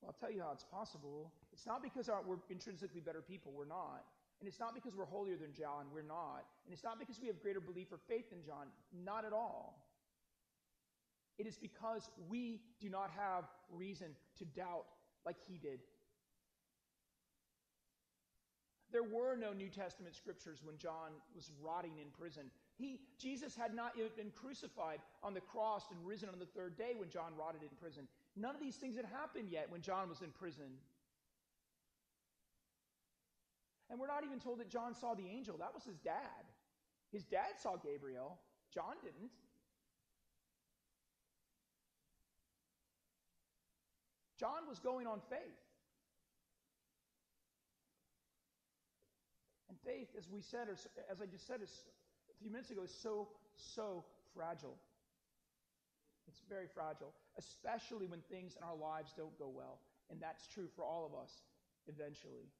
Well, 0.00 0.14
I'll 0.14 0.18
tell 0.18 0.34
you 0.34 0.42
how 0.42 0.52
it's 0.52 0.64
possible. 0.64 1.32
It's 1.52 1.66
not 1.66 1.82
because 1.82 2.08
we're 2.26 2.42
intrinsically 2.50 3.00
better 3.00 3.20
people. 3.20 3.52
We're 3.54 3.66
not. 3.66 4.06
And 4.40 4.48
it's 4.48 4.58
not 4.58 4.74
because 4.74 4.96
we're 4.96 5.06
holier 5.06 5.36
than 5.36 5.52
John, 5.54 5.86
we're 5.94 6.02
not. 6.02 6.42
And 6.66 6.74
it's 6.74 6.82
not 6.82 6.98
because 6.98 7.20
we 7.20 7.28
have 7.28 7.40
greater 7.40 7.60
belief 7.60 7.92
or 7.92 7.98
faith 8.08 8.30
than 8.30 8.42
John, 8.42 8.66
not 9.04 9.24
at 9.24 9.32
all. 9.32 9.78
It 11.38 11.46
is 11.46 11.56
because 11.56 12.10
we 12.28 12.60
do 12.80 12.88
not 12.88 13.10
have 13.16 13.44
reason 13.70 14.08
to 14.38 14.44
doubt 14.44 14.84
like 15.24 15.36
he 15.48 15.58
did. 15.58 15.80
There 18.92 19.02
were 19.02 19.36
no 19.36 19.54
New 19.54 19.70
Testament 19.70 20.14
scriptures 20.14 20.60
when 20.62 20.76
John 20.76 21.12
was 21.34 21.50
rotting 21.62 21.96
in 21.96 22.10
prison. 22.12 22.50
He, 22.76 23.00
Jesus 23.18 23.56
had 23.56 23.74
not 23.74 23.92
yet 23.96 24.14
been 24.16 24.30
crucified 24.30 25.00
on 25.22 25.32
the 25.32 25.40
cross 25.40 25.84
and 25.90 26.06
risen 26.06 26.28
on 26.28 26.38
the 26.38 26.46
third 26.46 26.76
day 26.76 26.92
when 26.96 27.08
John 27.08 27.32
rotted 27.38 27.62
in 27.62 27.70
prison. 27.80 28.06
None 28.36 28.54
of 28.54 28.60
these 28.60 28.76
things 28.76 28.96
had 28.96 29.06
happened 29.06 29.48
yet 29.50 29.70
when 29.70 29.80
John 29.80 30.10
was 30.10 30.20
in 30.20 30.30
prison. 30.30 30.76
And 33.88 33.98
we're 33.98 34.08
not 34.08 34.24
even 34.24 34.38
told 34.38 34.58
that 34.60 34.68
John 34.68 34.94
saw 34.94 35.14
the 35.14 35.26
angel. 35.26 35.56
That 35.58 35.74
was 35.74 35.84
his 35.84 35.98
dad. 35.98 36.44
His 37.12 37.24
dad 37.24 37.60
saw 37.62 37.76
Gabriel. 37.76 38.38
John 38.72 38.96
didn't. 39.02 39.30
John 44.42 44.66
was 44.68 44.80
going 44.80 45.06
on 45.06 45.20
faith. 45.30 45.62
And 49.68 49.78
faith, 49.86 50.08
as 50.18 50.28
we 50.28 50.40
said, 50.40 50.66
or 50.66 50.72
as 50.72 51.22
I 51.22 51.26
just 51.30 51.46
said 51.46 51.60
a 51.62 52.34
few 52.42 52.50
minutes 52.50 52.72
ago, 52.72 52.82
is 52.82 52.90
so, 52.90 53.28
so 53.54 54.04
fragile. 54.34 54.74
It's 56.26 56.42
very 56.48 56.66
fragile, 56.66 57.14
especially 57.38 58.06
when 58.06 58.18
things 58.32 58.56
in 58.58 58.66
our 58.66 58.74
lives 58.74 59.14
don't 59.16 59.38
go 59.38 59.46
well. 59.46 59.78
And 60.10 60.18
that's 60.20 60.48
true 60.48 60.66
for 60.74 60.82
all 60.82 61.06
of 61.06 61.14
us 61.14 61.30
eventually 61.86 62.50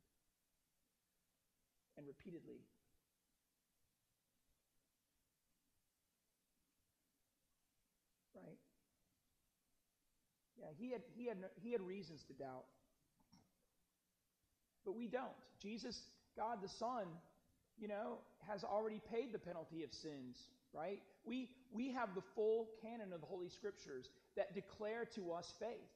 and 1.99 2.07
repeatedly. 2.07 2.63
Right? 8.37 8.59
Yeah, 10.61 10.62
he 10.79 10.91
had, 10.91 11.03
he, 11.17 11.27
had, 11.27 11.39
he 11.63 11.73
had 11.73 11.81
reasons 11.81 12.23
to 12.29 12.35
doubt. 12.35 12.65
But 14.85 14.97
we 14.97 15.07
don't. 15.07 15.39
Jesus, 15.61 16.01
God 16.37 16.59
the 16.63 16.69
Son, 16.69 17.05
you 17.79 17.89
know, 17.89 18.19
has 18.49 18.65
already 18.65 19.01
paid 19.11 19.33
the 19.33 19.39
penalty 19.39 19.85
of 19.85 19.93
sins, 19.93 20.37
right? 20.73 21.01
We, 21.25 21.51
we 21.73 21.93
have 21.93 22.15
the 22.15 22.23
full 22.35 22.69
canon 22.83 23.13
of 23.13 23.21
the 23.21 23.27
Holy 23.27 23.49
Scriptures 23.49 24.09
that 24.37 24.55
declare 24.55 25.05
to 25.15 25.33
us 25.33 25.53
faith. 25.61 25.91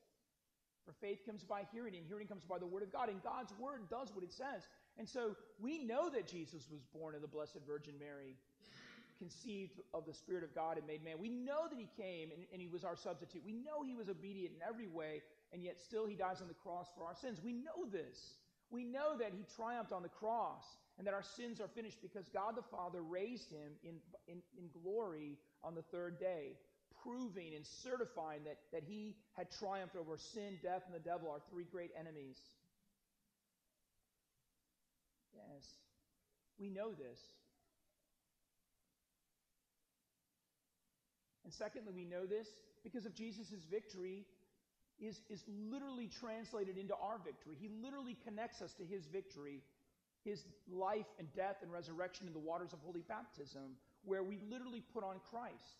For 0.85 0.95
faith 1.01 1.27
comes 1.27 1.43
by 1.43 1.63
hearing, 1.73 1.97
and 1.97 2.07
hearing 2.07 2.29
comes 2.29 2.45
by 2.45 2.59
the 2.59 2.67
Word 2.67 2.85
of 2.85 2.93
God. 2.93 3.09
And 3.09 3.21
God's 3.23 3.53
Word 3.59 3.91
does 3.91 4.13
what 4.15 4.23
it 4.23 4.33
says. 4.33 4.63
And 4.99 5.09
so 5.09 5.35
we 5.59 5.79
know 5.79 6.09
that 6.11 6.29
Jesus 6.29 6.63
was 6.71 6.81
born 6.95 7.17
of 7.17 7.23
the 7.23 7.29
Blessed 7.29 7.59
Virgin 7.67 7.95
Mary, 7.99 8.37
conceived 9.19 9.81
of 9.95 10.05
the 10.07 10.15
Spirit 10.15 10.45
of 10.45 10.55
God 10.55 10.79
and 10.79 10.87
made 10.87 11.03
man. 11.05 11.19
We 11.19 11.29
know 11.29 11.69
that 11.69 11.79
he 11.79 11.89
came 11.97 12.31
and, 12.31 12.45
and, 12.53 12.61
he 12.61 12.69
was 12.69 12.85
our 12.85 12.97
substitute. 12.97 13.43
We 13.45 13.53
know 13.53 13.83
he 13.85 13.95
was 13.95 14.09
obedient 14.09 14.55
in 14.55 14.61
every 14.67 14.87
way, 14.87 15.23
and 15.53 15.63
yet 15.63 15.81
still 15.81 16.07
he 16.07 16.15
dies 16.15 16.41
on 16.41 16.49
the 16.49 16.55
cross 16.55 16.87
for 16.97 17.05
our 17.05 17.15
sins. 17.15 17.41
We 17.43 17.53
know 17.53 17.89
this. 17.91 18.37
We 18.71 18.85
know 18.85 19.17
that 19.19 19.33
he 19.33 19.45
triumphed 19.57 19.93
on 19.93 20.03
the 20.03 20.09
cross 20.09 20.65
and 20.99 21.07
that 21.07 21.15
our 21.15 21.23
sins 21.23 21.61
are 21.61 21.69
finished 21.69 22.01
because 22.03 22.29
God 22.29 22.57
the 22.57 22.63
Father 22.71 23.03
raised 23.03 23.51
him 23.51 23.73
in, 23.85 23.97
in, 24.27 24.43
in 24.59 24.69
glory 24.83 25.39
on 25.63 25.75
the 25.75 25.83
third 25.83 26.19
day, 26.19 26.57
proving 27.03 27.55
and 27.55 27.65
certifying 27.65 28.45
that, 28.45 28.59
that 28.73 28.83
he 28.83 29.17
had 29.35 29.47
triumphed 29.59 29.97
over 29.97 30.17
sin, 30.17 30.59
death, 30.63 30.83
and 30.87 30.95
the 30.95 31.05
devil, 31.05 31.31
our 31.31 31.41
three 31.51 31.67
great 31.71 31.91
enemies. 31.99 32.39
Yes. 35.35 35.65
We 36.59 36.71
know 36.71 36.93
this. 36.93 37.21
And 41.47 41.55
secondly, 41.55 41.93
we 41.95 42.05
know 42.05 42.27
this 42.27 42.49
because 42.83 43.07
of 43.07 43.15
Jesus' 43.15 43.63
victory 43.71 44.27
is, 44.99 45.21
is 45.31 45.45
literally 45.47 46.11
translated 46.19 46.77
into 46.77 46.95
our 46.95 47.21
victory. 47.25 47.55
He 47.57 47.71
literally 47.81 48.19
connects 48.27 48.61
us 48.61 48.75
to 48.75 48.85
his 48.85 49.07
victory, 49.07 49.63
his 50.25 50.43
life 50.69 51.07
and 51.21 51.33
death 51.35 51.63
and 51.63 51.71
resurrection 51.71 52.27
in 52.27 52.33
the 52.33 52.41
waters 52.41 52.73
of 52.73 52.81
holy 52.85 53.05
baptism, 53.07 53.79
where 54.05 54.25
we 54.25 54.41
literally 54.51 54.83
put 54.93 55.05
on 55.05 55.21
Christ. 55.31 55.79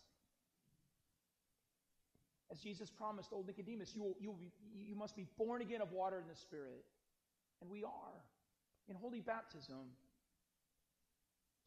As 2.49 2.59
Jesus 2.59 2.89
promised 2.89 3.33
old 3.33 3.45
Nicodemus, 3.47 3.91
you, 3.93 4.03
will, 4.03 4.15
you, 4.21 4.29
will 4.29 4.39
be, 4.39 4.51
you 4.73 4.95
must 4.95 5.17
be 5.17 5.27
born 5.37 5.61
again 5.61 5.81
of 5.81 5.91
water 5.91 6.17
and 6.17 6.29
the 6.29 6.39
Spirit. 6.39 6.85
And 7.59 7.69
we 7.69 7.83
are. 7.83 8.15
In 8.87 8.95
holy 8.95 9.19
baptism, 9.19 9.91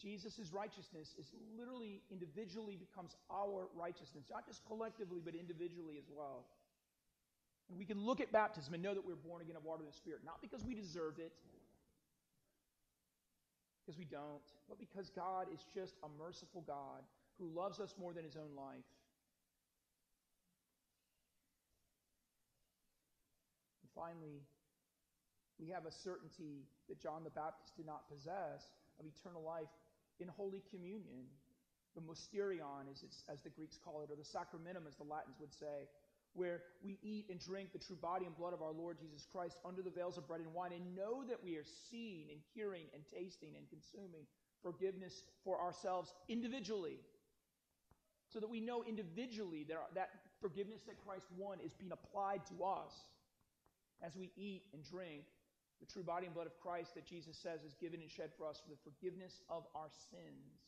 Jesus' 0.01 0.51
righteousness 0.53 1.15
is 1.19 1.31
literally 1.59 2.01
individually 2.11 2.77
becomes 2.77 3.15
our 3.31 3.69
righteousness, 3.77 4.25
not 4.31 4.47
just 4.47 4.65
collectively, 4.67 5.21
but 5.23 5.35
individually 5.35 5.97
as 5.99 6.09
well. 6.09 6.47
And 7.69 7.79
we 7.79 7.85
can 7.85 8.01
look 8.01 8.21
at 8.21 8.33
baptism 8.33 8.75
and 8.75 8.83
know 8.83 8.95
that 8.95 9.07
we're 9.07 9.15
born 9.15 9.43
again 9.43 9.57
of 9.57 9.65
water 9.65 9.83
and 9.83 9.93
the 9.93 9.97
Spirit, 9.97 10.21
not 10.25 10.41
because 10.41 10.65
we 10.65 10.75
deserve 10.75 11.19
it, 11.19 11.33
because 13.85 13.99
we 13.99 14.05
don't, 14.05 14.43
but 14.69 14.79
because 14.79 15.11
God 15.11 15.47
is 15.53 15.61
just 15.75 15.95
a 16.03 16.09
merciful 16.19 16.65
God 16.67 17.05
who 17.39 17.49
loves 17.49 17.79
us 17.79 17.95
more 17.99 18.13
than 18.13 18.25
his 18.25 18.37
own 18.37 18.57
life. 18.57 18.89
And 23.83 23.91
finally, 23.95 24.43
we 25.59 25.69
have 25.69 25.85
a 25.87 25.93
certainty 25.93 26.65
that 26.89 26.99
John 27.01 27.23
the 27.23 27.31
Baptist 27.31 27.77
did 27.77 27.87
not 27.87 28.09
possess 28.09 28.65
of 28.99 29.07
eternal 29.07 29.43
life 29.43 29.69
in 30.21 30.29
Holy 30.29 30.63
Communion. 30.71 31.27
The 31.95 32.01
mysterion, 32.01 32.87
as, 32.91 33.03
as 33.29 33.41
the 33.43 33.51
Greeks 33.51 33.79
call 33.83 34.03
it, 34.03 34.11
or 34.13 34.17
the 34.17 34.23
sacramentum, 34.23 34.87
as 34.87 34.95
the 34.95 35.03
Latins 35.03 35.41
would 35.41 35.53
say, 35.53 35.89
where 36.35 36.63
we 36.85 36.99
eat 37.03 37.27
and 37.29 37.41
drink 37.41 37.73
the 37.73 37.79
true 37.79 37.97
body 37.97 38.27
and 38.27 38.37
blood 38.37 38.55
of 38.55 38.63
our 38.63 38.71
Lord 38.73 38.99
Jesus 39.01 39.27
Christ 39.33 39.59
under 39.65 39.83
the 39.83 39.91
veils 39.91 40.17
of 40.17 40.29
bread 40.29 40.41
and 40.41 40.55
wine 40.55 40.71
and 40.73 40.95
know 40.95 41.25
that 41.27 41.43
we 41.43 41.57
are 41.57 41.67
seeing 41.91 42.31
and 42.31 42.41
hearing 42.55 42.87
and 42.95 43.03
tasting 43.13 43.55
and 43.57 43.67
consuming 43.69 44.27
forgiveness 44.63 45.25
for 45.43 45.61
ourselves 45.61 46.15
individually. 46.29 46.99
So 48.33 48.39
that 48.39 48.49
we 48.49 48.61
know 48.61 48.85
individually 48.87 49.67
that 49.69 49.91
that 49.97 50.11
forgiveness 50.41 50.83
that 50.87 51.05
Christ 51.05 51.27
won 51.37 51.59
is 51.65 51.73
being 51.75 51.91
applied 51.91 52.47
to 52.47 52.65
us 52.65 52.93
as 54.07 54.17
we 54.17 54.31
eat 54.37 54.63
and 54.73 54.85
drink 54.89 55.25
the 55.81 55.87
true 55.87 56.05
body 56.05 56.27
and 56.27 56.35
blood 56.35 56.47
of 56.47 56.61
Christ 56.61 56.95
that 56.95 57.07
Jesus 57.07 57.37
says 57.37 57.65
is 57.65 57.75
given 57.81 58.01
and 58.01 58.11
shed 58.11 58.31
for 58.37 58.47
us 58.47 58.61
for 58.61 58.71
the 58.71 58.81
forgiveness 58.85 59.41
of 59.49 59.65
our 59.75 59.89
sins. 60.13 60.61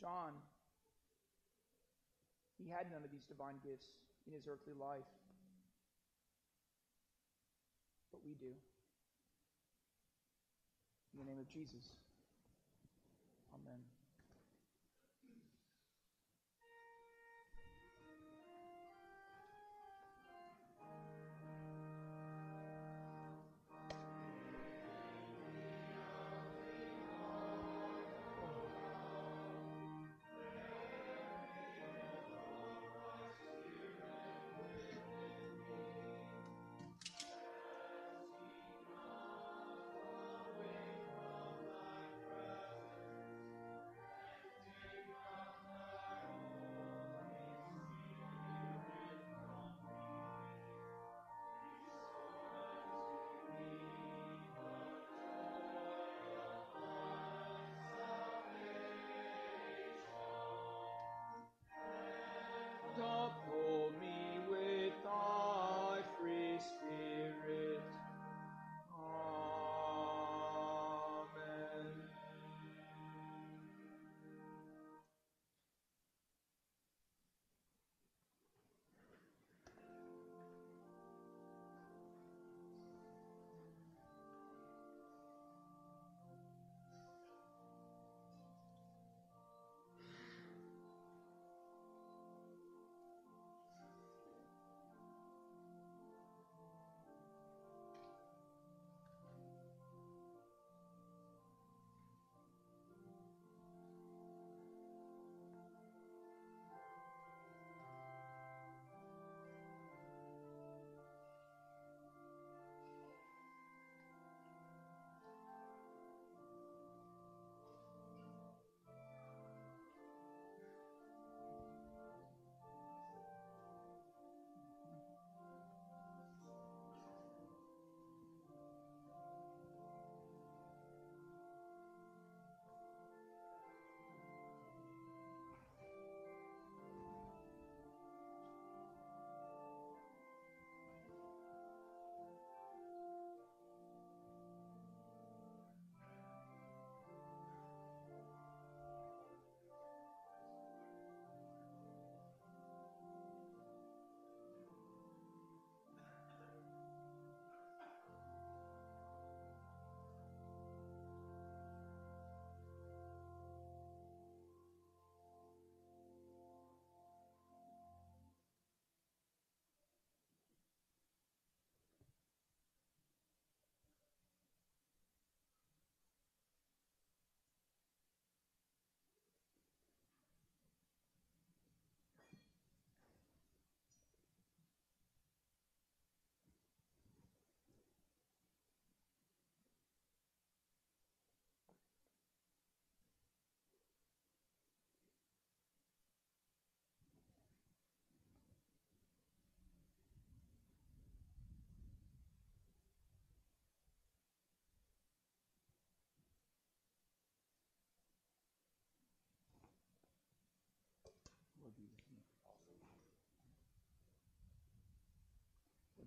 John, 0.00 0.32
he 2.58 2.68
had 2.68 2.90
none 2.90 3.04
of 3.04 3.10
these 3.10 3.24
divine 3.24 3.56
gifts 3.62 3.86
in 4.26 4.34
his 4.34 4.46
earthly 4.46 4.74
life. 4.74 5.06
But 8.10 8.20
we 8.26 8.34
do. 8.34 8.52
In 11.14 11.24
the 11.24 11.30
name 11.30 11.38
of 11.38 11.48
Jesus. 11.48 11.96
Amen. 13.54 13.95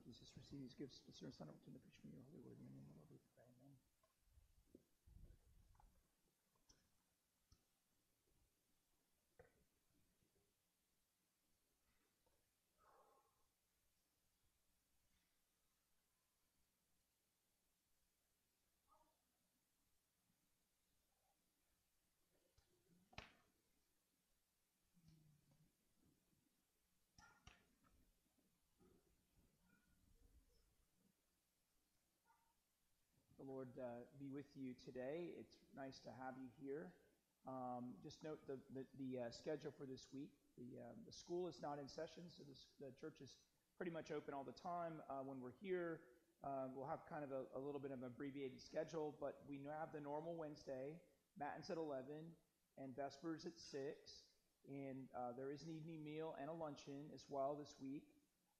Jesus, 0.05 0.31
receive 0.37 0.59
these 0.61 0.75
gifts, 0.79 1.01
but 1.05 1.15
serve 1.15 1.33
Son, 1.35 1.47
to 1.47 1.71
the 1.71 1.79
preach 1.79 1.99
from 2.01 2.11
your 2.11 2.23
holy 2.31 2.41
word. 2.45 2.57
In 2.59 2.65
the 2.65 2.73
name 2.73 2.87
of 2.87 2.93
the 2.93 3.03
Lord 3.03 3.11
we 3.11 3.19
pray. 3.35 3.43
Amen. 3.45 3.75
The 33.38 33.38
Lord 33.49 33.73
uh, 33.81 34.05
be 34.21 34.29
with 34.29 34.45
you 34.53 34.77
today. 34.77 35.33
It's 35.33 35.57
nice 35.73 35.97
to 36.05 36.13
have 36.21 36.37
you 36.37 36.53
here. 36.61 36.93
Um, 37.49 37.97
just 38.05 38.21
note 38.21 38.37
the, 38.45 38.61
the, 38.77 38.85
the 39.01 39.25
uh, 39.25 39.33
schedule 39.33 39.73
for 39.73 39.89
this 39.89 40.05
week. 40.13 40.29
The, 40.53 40.77
um, 40.85 41.01
the 41.01 41.09
school 41.09 41.49
is 41.49 41.57
not 41.57 41.81
in 41.81 41.89
session, 41.89 42.29
so 42.29 42.45
this, 42.45 42.69
the 42.77 42.93
church 43.01 43.25
is 43.25 43.41
pretty 43.73 43.89
much 43.89 44.13
open 44.13 44.37
all 44.37 44.45
the 44.45 44.53
time. 44.53 45.01
Uh, 45.09 45.25
when 45.25 45.41
we're 45.41 45.57
here, 45.57 45.97
uh, 46.45 46.69
we'll 46.77 46.85
have 46.85 47.09
kind 47.09 47.25
of 47.25 47.33
a, 47.33 47.49
a, 47.57 47.59
little 47.59 47.81
bit 47.81 47.89
of 47.89 48.05
an 48.05 48.13
abbreviated 48.13 48.61
schedule, 48.61 49.17
but 49.17 49.41
we 49.49 49.57
have 49.65 49.89
the 49.97 50.03
normal 50.03 50.37
Wednesday, 50.37 50.93
Matins 51.33 51.73
at 51.73 51.81
11, 51.81 52.05
and 52.77 52.93
Vespers 52.93 53.49
at 53.49 53.57
6. 53.57 53.73
And 54.69 55.09
uh, 55.17 55.33
there 55.33 55.49
is 55.49 55.65
an 55.65 55.73
evening 55.73 56.05
meal 56.05 56.37
and 56.37 56.53
a 56.53 56.53
luncheon 56.53 57.09
as 57.17 57.25
well 57.33 57.57
this 57.57 57.73
week. 57.81 58.05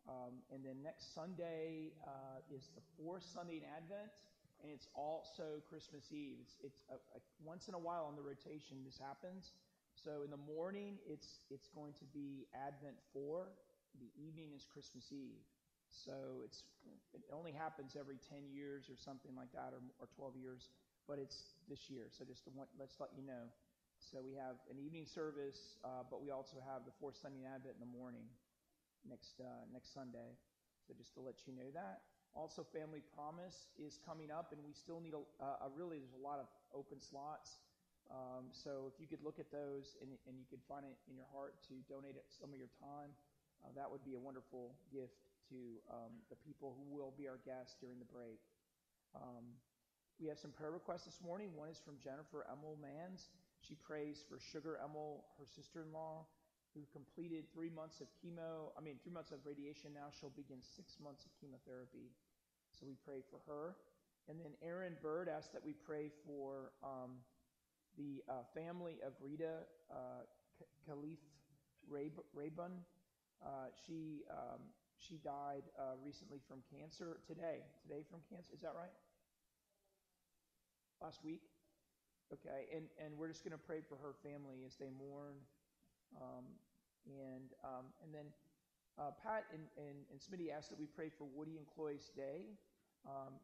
Um, 0.10 0.42
and 0.50 0.66
then 0.66 0.82
next 0.82 1.14
Sunday 1.14 1.94
uh, 2.02 2.42
is 2.50 2.74
the 2.74 2.82
fourth 2.98 3.22
Sunday 3.22 3.62
in 3.62 3.70
Advent 3.70 4.18
and 4.62 4.72
it's 4.72 4.88
also 4.96 5.64
Christmas 5.70 6.12
Eve. 6.12 6.38
It's, 6.42 6.56
it's 6.64 6.82
a, 6.92 6.98
a, 7.16 7.20
once 7.44 7.68
in 7.68 7.74
a 7.74 7.80
while 7.80 8.06
on 8.06 8.16
the 8.16 8.22
rotation 8.22 8.84
this 8.84 9.00
happens. 9.00 9.52
So 9.96 10.24
in 10.24 10.32
the 10.32 10.40
morning, 10.40 10.96
it's 11.04 11.44
it's 11.50 11.68
going 11.76 11.94
to 12.00 12.06
be 12.16 12.48
Advent 12.56 12.96
four. 13.12 13.52
The 14.00 14.08
evening 14.16 14.56
is 14.56 14.64
Christmas 14.64 15.12
Eve. 15.12 15.44
So 15.92 16.46
it's 16.46 16.64
it 17.12 17.26
only 17.34 17.52
happens 17.52 17.98
every 18.00 18.20
ten 18.30 18.48
years 18.48 18.88
or 18.88 18.96
something 18.96 19.36
like 19.36 19.52
that, 19.52 19.76
or, 19.76 19.82
or 20.00 20.08
twelve 20.16 20.38
years. 20.40 20.70
But 21.08 21.18
it's 21.18 21.58
this 21.68 21.90
year. 21.90 22.06
So 22.14 22.24
just 22.24 22.46
to 22.46 22.54
want, 22.54 22.70
let's 22.78 22.96
let 23.02 23.10
you 23.18 23.26
know. 23.26 23.50
So 23.98 24.22
we 24.24 24.38
have 24.38 24.62
an 24.72 24.78
evening 24.80 25.10
service, 25.10 25.76
uh, 25.84 26.08
but 26.08 26.22
we 26.22 26.32
also 26.32 26.62
have 26.64 26.86
the 26.86 26.96
fourth 27.02 27.18
Sunday 27.20 27.44
in 27.44 27.50
Advent 27.50 27.76
in 27.76 27.84
the 27.84 27.92
morning 27.92 28.30
next 29.04 29.42
uh, 29.42 29.66
next 29.74 29.92
Sunday. 29.92 30.38
So 30.88 30.94
just 30.96 31.14
to 31.16 31.20
let 31.20 31.36
you 31.44 31.52
know 31.58 31.68
that. 31.74 32.06
Also, 32.38 32.66
Family 32.74 33.02
Promise 33.18 33.74
is 33.78 34.00
coming 34.06 34.30
up, 34.30 34.54
and 34.54 34.62
we 34.62 34.74
still 34.74 35.02
need 35.02 35.14
a, 35.18 35.22
a 35.66 35.70
really, 35.74 35.98
there's 35.98 36.16
a 36.16 36.24
lot 36.24 36.40
of 36.40 36.48
open 36.74 37.02
slots. 37.02 37.58
Um, 38.10 38.50
so 38.50 38.90
if 38.90 38.98
you 38.98 39.06
could 39.06 39.22
look 39.22 39.38
at 39.38 39.54
those 39.54 39.94
and, 40.02 40.10
and, 40.26 40.34
you 40.34 40.46
could 40.50 40.66
find 40.66 40.82
it 40.82 40.98
in 41.06 41.14
your 41.14 41.30
heart 41.30 41.54
to 41.70 41.78
donate 41.86 42.18
some 42.42 42.50
of 42.50 42.58
your 42.58 42.74
time, 42.82 43.14
uh, 43.62 43.70
that 43.78 43.86
would 43.86 44.02
be 44.02 44.18
a 44.18 44.22
wonderful 44.22 44.74
gift 44.90 45.30
to 45.54 45.78
um, 45.94 46.18
the 46.34 46.38
people 46.42 46.74
who 46.74 46.90
will 46.90 47.14
be 47.14 47.30
our 47.30 47.38
guests 47.46 47.78
during 47.78 48.02
the 48.02 48.10
break. 48.10 48.42
Um, 49.14 49.46
we 50.18 50.26
have 50.26 50.42
some 50.42 50.50
prayer 50.50 50.74
requests 50.74 51.06
this 51.06 51.22
morning. 51.22 51.54
One 51.54 51.70
is 51.70 51.78
from 51.86 52.02
Jennifer 52.02 52.50
Emil 52.50 52.82
Mans. 52.82 53.30
She 53.62 53.78
prays 53.78 54.26
for 54.26 54.42
Sugar 54.52 54.82
Emil, 54.82 55.22
her 55.38 55.46
sister 55.46 55.86
in 55.86 55.94
law, 55.94 56.26
who 56.74 56.86
completed 56.94 57.46
three 57.54 57.70
months 57.70 58.00
of 58.00 58.08
chemo, 58.22 58.70
I 58.78 58.82
mean, 58.82 58.96
three 59.02 59.12
months 59.12 59.32
of 59.32 59.40
radiation. 59.46 59.92
Now 59.94 60.14
she'll 60.14 60.34
begin 60.36 60.62
six 60.62 60.98
months 61.02 61.26
of 61.26 61.32
chemotherapy. 61.42 62.14
So 62.78 62.86
we 62.86 62.96
pray 63.06 63.22
for 63.30 63.42
her. 63.50 63.76
And 64.30 64.40
then 64.40 64.54
Aaron 64.62 64.94
Bird 65.02 65.28
asked 65.28 65.54
that 65.54 65.66
we 65.66 65.74
pray 65.74 66.12
for 66.26 66.72
um, 66.84 67.18
the 67.98 68.22
uh, 68.30 68.46
family 68.54 69.02
of 69.02 69.14
Rita 69.20 69.66
uh, 69.90 70.24
Khalif 70.86 71.18
Rayburn. 71.90 72.86
Uh, 73.42 73.74
she 73.88 74.22
um, 74.30 74.62
she 75.00 75.18
died 75.24 75.64
uh, 75.80 75.98
recently 76.04 76.40
from 76.48 76.60
cancer 76.70 77.18
today. 77.26 77.66
Today 77.82 78.04
from 78.12 78.20
cancer, 78.30 78.54
is 78.54 78.62
that 78.62 78.76
right? 78.76 78.94
Last 81.02 81.24
week. 81.24 81.42
Okay, 82.30 82.70
and 82.76 82.86
and 83.04 83.18
we're 83.18 83.30
just 83.30 83.44
going 83.44 83.58
to 83.58 83.66
pray 83.66 83.82
for 83.82 83.98
her 83.98 84.14
family 84.22 84.62
as 84.68 84.76
they 84.76 84.94
mourn 84.94 85.42
um, 86.18 86.46
and 87.06 87.54
um, 87.62 87.92
and 88.02 88.10
then 88.14 88.28
uh, 89.00 89.16
Pat 89.24 89.48
and, 89.56 89.64
and, 89.80 90.04
and 90.12 90.18
Smitty 90.20 90.52
asked 90.52 90.68
that 90.74 90.80
we 90.80 90.90
pray 90.90 91.08
for 91.08 91.24
Woody 91.24 91.56
and 91.56 91.64
Chloe's 91.72 92.12
day. 92.12 92.52
Um, 93.08 93.40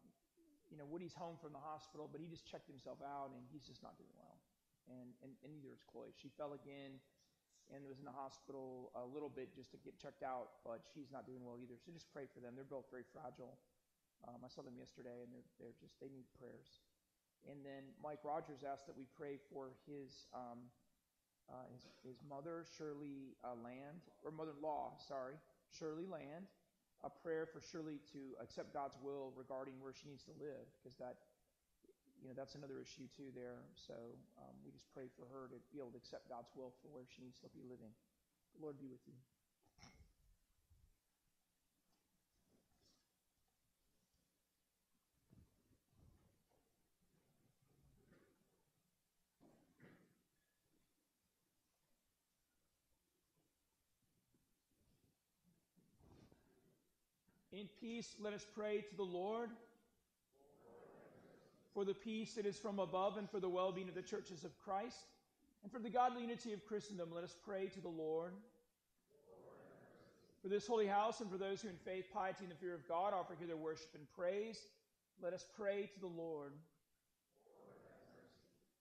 you 0.68 0.76
know, 0.76 0.84
Woody's 0.84 1.16
home 1.16 1.40
from 1.40 1.56
the 1.56 1.62
hospital, 1.62 2.12
but 2.12 2.20
he 2.20 2.28
just 2.28 2.44
checked 2.44 2.68
himself 2.68 3.00
out 3.00 3.32
and 3.32 3.40
he's 3.48 3.64
just 3.64 3.80
not 3.80 3.96
doing 3.96 4.12
well. 4.20 4.36
And, 4.92 5.16
and, 5.24 5.32
and 5.46 5.50
neither 5.56 5.72
is 5.72 5.80
Chloe. 5.88 6.12
She 6.12 6.28
fell 6.36 6.58
again 6.58 7.00
and 7.72 7.88
was 7.88 7.98
in 7.98 8.06
the 8.06 8.14
hospital 8.14 8.92
a 8.94 9.06
little 9.08 9.32
bit 9.32 9.56
just 9.56 9.72
to 9.74 9.80
get 9.82 9.98
checked 9.98 10.22
out, 10.22 10.62
but 10.68 10.86
she's 10.94 11.10
not 11.10 11.26
doing 11.26 11.42
well 11.42 11.58
either. 11.58 11.80
So 11.80 11.90
just 11.90 12.12
pray 12.12 12.30
for 12.30 12.44
them. 12.44 12.54
They're 12.54 12.68
both 12.68 12.92
very 12.92 13.08
fragile. 13.10 13.58
Um, 14.28 14.44
I 14.44 14.50
saw 14.52 14.62
them 14.62 14.76
yesterday 14.78 15.24
and 15.24 15.32
they're, 15.32 15.50
they're 15.58 15.78
just, 15.80 15.98
they 16.04 16.12
need 16.12 16.28
prayers. 16.36 16.84
And 17.48 17.64
then 17.64 17.94
Mike 18.02 18.26
Rogers 18.26 18.66
asked 18.66 18.90
that 18.90 18.98
we 18.98 19.06
pray 19.16 19.38
for 19.54 19.72
his 19.86 20.30
um, 20.34 20.68
uh, 21.52 21.66
his, 21.72 21.84
his 22.02 22.20
mother, 22.26 22.66
Shirley 22.78 23.38
uh, 23.44 23.58
Land, 23.62 24.02
or 24.24 24.32
mother-in-law, 24.32 24.98
sorry, 25.08 25.38
Shirley 25.70 26.10
Land, 26.10 26.50
a 27.04 27.12
prayer 27.12 27.46
for 27.46 27.62
Shirley 27.62 28.02
to 28.14 28.34
accept 28.42 28.74
God's 28.74 28.98
will 28.98 29.30
regarding 29.38 29.78
where 29.78 29.94
she 29.94 30.10
needs 30.10 30.26
to 30.26 30.34
live, 30.42 30.66
because 30.80 30.98
that, 30.98 31.22
you 32.18 32.26
know, 32.26 32.34
that's 32.34 32.56
another 32.56 32.82
issue 32.82 33.06
too 33.14 33.30
there. 33.36 33.62
So 33.76 33.94
um, 34.42 34.56
we 34.66 34.72
just 34.74 34.90
pray 34.90 35.06
for 35.14 35.30
her 35.30 35.52
to 35.54 35.58
be 35.70 35.78
able 35.78 35.94
to 35.94 36.02
accept 36.02 36.26
God's 36.32 36.50
will 36.58 36.74
for 36.82 36.90
where 36.90 37.06
she 37.06 37.22
needs 37.22 37.38
to 37.46 37.50
be 37.54 37.62
living. 37.62 37.94
The 38.58 38.66
Lord 38.66 38.82
be 38.82 38.90
with 38.90 39.04
you. 39.06 39.14
In 57.56 57.70
peace, 57.80 58.16
let 58.20 58.34
us 58.34 58.46
pray 58.54 58.82
to 58.82 58.96
the 58.98 59.04
Lord. 59.04 59.50
For 61.74 61.86
the 61.86 61.94
peace 61.94 62.34
that 62.34 62.46
is 62.46 62.58
from 62.58 62.80
above 62.80 63.18
and 63.18 63.30
for 63.30 63.40
the 63.40 63.48
well 63.48 63.72
being 63.72 63.88
of 63.88 63.96
the 63.96 64.02
churches 64.02 64.44
of 64.44 64.52
Christ, 64.60 65.08
and 65.64 65.72
for 65.72 65.80
the 65.80 65.90
godly 65.90 66.22
unity 66.22 66.52
of 66.52 66.66
Christendom, 66.66 67.10
let 67.14 67.24
us 67.24 67.36
pray 67.46 67.68
to 67.68 67.80
the 67.80 67.88
Lord. 67.88 68.34
For 70.42 70.50
this 70.50 70.68
holy 70.68 70.86
house 70.86 71.22
and 71.22 71.32
for 71.32 71.38
those 71.38 71.62
who 71.62 71.70
in 71.70 71.78
faith, 71.78 72.06
piety, 72.14 72.44
and 72.44 72.52
the 72.52 72.56
fear 72.56 72.74
of 72.74 72.88
God 72.90 73.14
offer 73.14 73.36
here 73.38 73.48
their 73.48 73.58
worship 73.58 73.90
and 73.96 74.06
praise, 74.18 74.60
let 75.24 75.34
us 75.34 75.46
pray 75.58 75.90
to 75.94 76.00
the 76.00 76.08
Lord. 76.08 76.52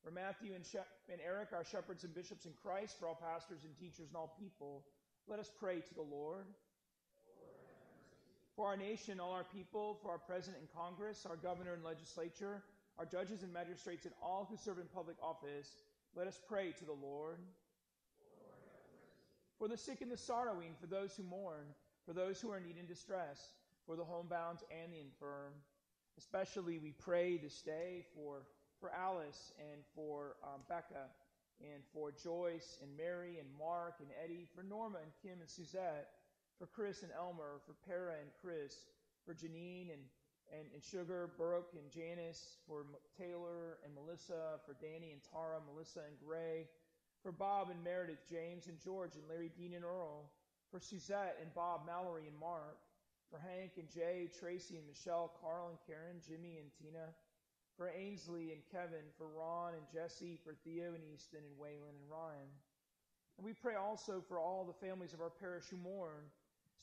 For 0.04 0.10
Matthew 0.10 0.52
and, 0.54 0.64
and 1.10 1.20
Eric, 1.24 1.50
our 1.54 1.64
shepherds 1.64 2.04
and 2.04 2.12
bishops 2.12 2.44
in 2.44 2.52
Christ, 2.60 2.98
for 2.98 3.06
all 3.06 3.14
pastors 3.14 3.60
and 3.64 3.74
teachers 3.78 4.08
and 4.08 4.16
all 4.16 4.36
people, 4.38 4.82
let 5.28 5.38
us 5.38 5.50
pray 5.58 5.76
to 5.76 5.94
the 5.94 6.02
Lord 6.02 6.44
for 8.56 8.66
our 8.66 8.76
nation, 8.76 9.20
all 9.20 9.32
our 9.32 9.44
people, 9.44 9.98
for 10.02 10.10
our 10.10 10.18
president 10.18 10.58
and 10.60 10.68
Congress, 10.74 11.26
our 11.28 11.36
governor 11.36 11.74
and 11.74 11.84
legislature, 11.84 12.62
our 12.98 13.04
judges 13.04 13.42
and 13.42 13.52
magistrates, 13.52 14.04
and 14.06 14.14
all 14.22 14.46
who 14.48 14.56
serve 14.56 14.78
in 14.78 14.86
public 14.94 15.16
office, 15.22 15.68
let 16.14 16.26
us 16.26 16.40
pray 16.48 16.70
to 16.78 16.84
the 16.84 16.92
Lord. 16.92 17.02
Lord 17.02 17.38
for 19.58 19.68
the 19.68 19.76
sick 19.76 20.00
and 20.00 20.10
the 20.10 20.16
sorrowing, 20.16 20.74
for 20.80 20.86
those 20.86 21.16
who 21.16 21.24
mourn, 21.24 21.66
for 22.06 22.12
those 22.12 22.40
who 22.40 22.50
are 22.50 22.58
in 22.58 22.64
need 22.64 22.76
and 22.78 22.88
distress, 22.88 23.54
for 23.86 23.96
the 23.96 24.04
homebound 24.04 24.58
and 24.70 24.92
the 24.92 25.00
infirm. 25.00 25.52
Especially 26.16 26.78
we 26.78 26.92
pray 26.92 27.36
this 27.36 27.60
day 27.62 28.04
for, 28.14 28.42
for 28.80 28.92
Alice 28.92 29.52
and 29.58 29.82
for 29.96 30.36
um, 30.44 30.60
Becca 30.68 31.10
and 31.60 31.82
for 31.92 32.12
Joyce 32.12 32.78
and 32.82 32.96
Mary 32.96 33.38
and 33.40 33.48
Mark 33.58 33.94
and 33.98 34.08
Eddie, 34.22 34.46
for 34.54 34.62
Norma 34.62 34.98
and 35.02 35.10
Kim 35.22 35.40
and 35.40 35.50
Suzette 35.50 36.10
for 36.58 36.66
Chris 36.66 37.02
and 37.02 37.12
Elmer, 37.12 37.60
for 37.66 37.74
Para 37.86 38.14
and 38.20 38.30
Chris, 38.40 38.86
for 39.26 39.34
Janine 39.34 39.92
and, 39.92 40.02
and, 40.52 40.66
and 40.72 40.82
Sugar, 40.82 41.30
Brooke 41.36 41.74
and 41.74 41.90
Janice, 41.90 42.58
for 42.66 42.86
Taylor 43.18 43.78
and 43.84 43.94
Melissa, 43.94 44.60
for 44.66 44.76
Danny 44.80 45.12
and 45.12 45.20
Tara, 45.32 45.58
Melissa 45.72 46.00
and 46.06 46.16
Gray, 46.24 46.68
for 47.22 47.32
Bob 47.32 47.70
and 47.70 47.82
Meredith, 47.82 48.22
James 48.28 48.66
and 48.66 48.78
George 48.78 49.16
and 49.16 49.24
Larry, 49.28 49.50
Dean 49.56 49.74
and 49.74 49.84
Earl, 49.84 50.30
for 50.70 50.78
Suzette 50.78 51.38
and 51.40 51.52
Bob, 51.54 51.86
Mallory 51.86 52.26
and 52.28 52.38
Mark, 52.38 52.78
for 53.30 53.38
Hank 53.38 53.72
and 53.78 53.90
Jay, 53.90 54.30
Tracy 54.38 54.76
and 54.76 54.86
Michelle, 54.86 55.32
Carl 55.40 55.70
and 55.70 55.78
Karen, 55.86 56.20
Jimmy 56.22 56.58
and 56.60 56.70
Tina, 56.78 57.10
for 57.76 57.90
Ainsley 57.90 58.52
and 58.52 58.62
Kevin, 58.70 59.02
for 59.18 59.26
Ron 59.26 59.74
and 59.74 59.82
Jesse, 59.90 60.38
for 60.44 60.54
Theo 60.62 60.94
and 60.94 61.02
Easton 61.02 61.42
and 61.42 61.58
Waylon 61.58 61.98
and 61.98 62.10
Ryan. 62.10 62.46
And 63.36 63.44
we 63.44 63.52
pray 63.52 63.74
also 63.74 64.22
for 64.28 64.38
all 64.38 64.64
the 64.64 64.86
families 64.86 65.12
of 65.12 65.20
our 65.20 65.30
parish 65.30 65.64
who 65.70 65.76
mourn 65.76 66.30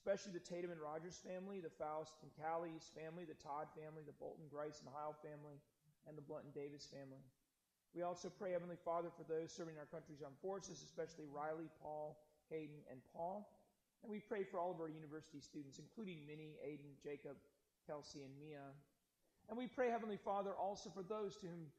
especially 0.02 0.34
the 0.34 0.41
Tatum 0.41 0.74
and 0.74 0.82
Rogers 0.82 1.22
family, 1.22 1.62
the 1.62 1.70
Faust 1.78 2.18
and 2.26 2.34
Callie's 2.34 2.89
family, 2.97 3.22
the 3.22 3.38
Todd 3.38 3.70
family, 3.78 4.02
the 4.02 4.18
Bolton, 4.18 4.49
Grice, 4.49 4.82
and 4.82 4.89
Heil 4.89 5.14
family, 5.22 5.62
and 6.10 6.18
the 6.18 6.26
Blunt 6.26 6.49
and 6.49 6.56
Davis 6.58 6.89
family. 6.89 7.22
We 7.93 8.02
also 8.02 8.34
pray, 8.34 8.58
Heavenly 8.58 8.82
Father, 8.82 9.14
for 9.14 9.30
those 9.30 9.54
serving 9.54 9.78
our 9.78 9.86
country's 9.93 10.26
armed 10.26 10.41
forces, 10.41 10.82
especially 10.82 11.30
Riley, 11.30 11.70
Paul, 11.86 12.18
Hayden, 12.49 12.82
and 12.89 12.97
Paul. 13.14 13.45
And 14.02 14.10
we 14.10 14.18
pray 14.18 14.41
for 14.41 14.58
all 14.58 14.74
of 14.74 14.82
our 14.82 14.89
university 14.89 15.38
students, 15.38 15.78
including 15.78 16.26
Minnie, 16.26 16.58
Aiden, 16.66 16.97
Jacob, 16.97 17.38
Kelsey, 17.86 18.26
and 18.26 18.34
Mia. 18.41 18.74
And 19.54 19.56
we 19.60 19.70
pray, 19.70 19.93
Heavenly 19.93 20.18
Father, 20.18 20.58
also 20.58 20.89
for 20.89 21.06
those 21.06 21.38
to 21.45 21.45
whom 21.45 21.70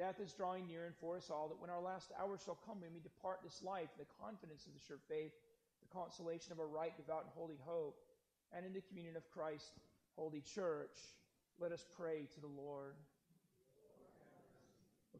death 0.00 0.16
is 0.16 0.32
drawing 0.32 0.64
near 0.64 0.88
and 0.88 0.96
for 0.96 1.20
us 1.20 1.28
all, 1.28 1.52
that 1.52 1.60
when 1.60 1.68
our 1.68 1.84
last 1.84 2.08
hour 2.16 2.40
shall 2.40 2.56
come, 2.64 2.80
we 2.80 3.04
depart 3.04 3.44
this 3.44 3.60
life, 3.60 3.92
the 4.00 4.08
confidence 4.16 4.64
of 4.64 4.72
the 4.72 4.80
sure 4.80 5.02
faith, 5.12 5.36
consolation 5.96 6.52
of 6.52 6.60
a 6.60 6.66
right, 6.66 6.92
devout, 6.96 7.24
and 7.24 7.32
holy 7.34 7.58
hope, 7.64 7.96
and 8.52 8.66
in 8.66 8.72
the 8.76 8.84
communion 8.84 9.16
of 9.16 9.24
Christ, 9.32 9.72
holy 10.16 10.42
church, 10.42 11.00
let 11.58 11.72
us 11.72 11.84
pray 11.96 12.28
to 12.34 12.40
the 12.40 12.52
Lord 12.52 12.92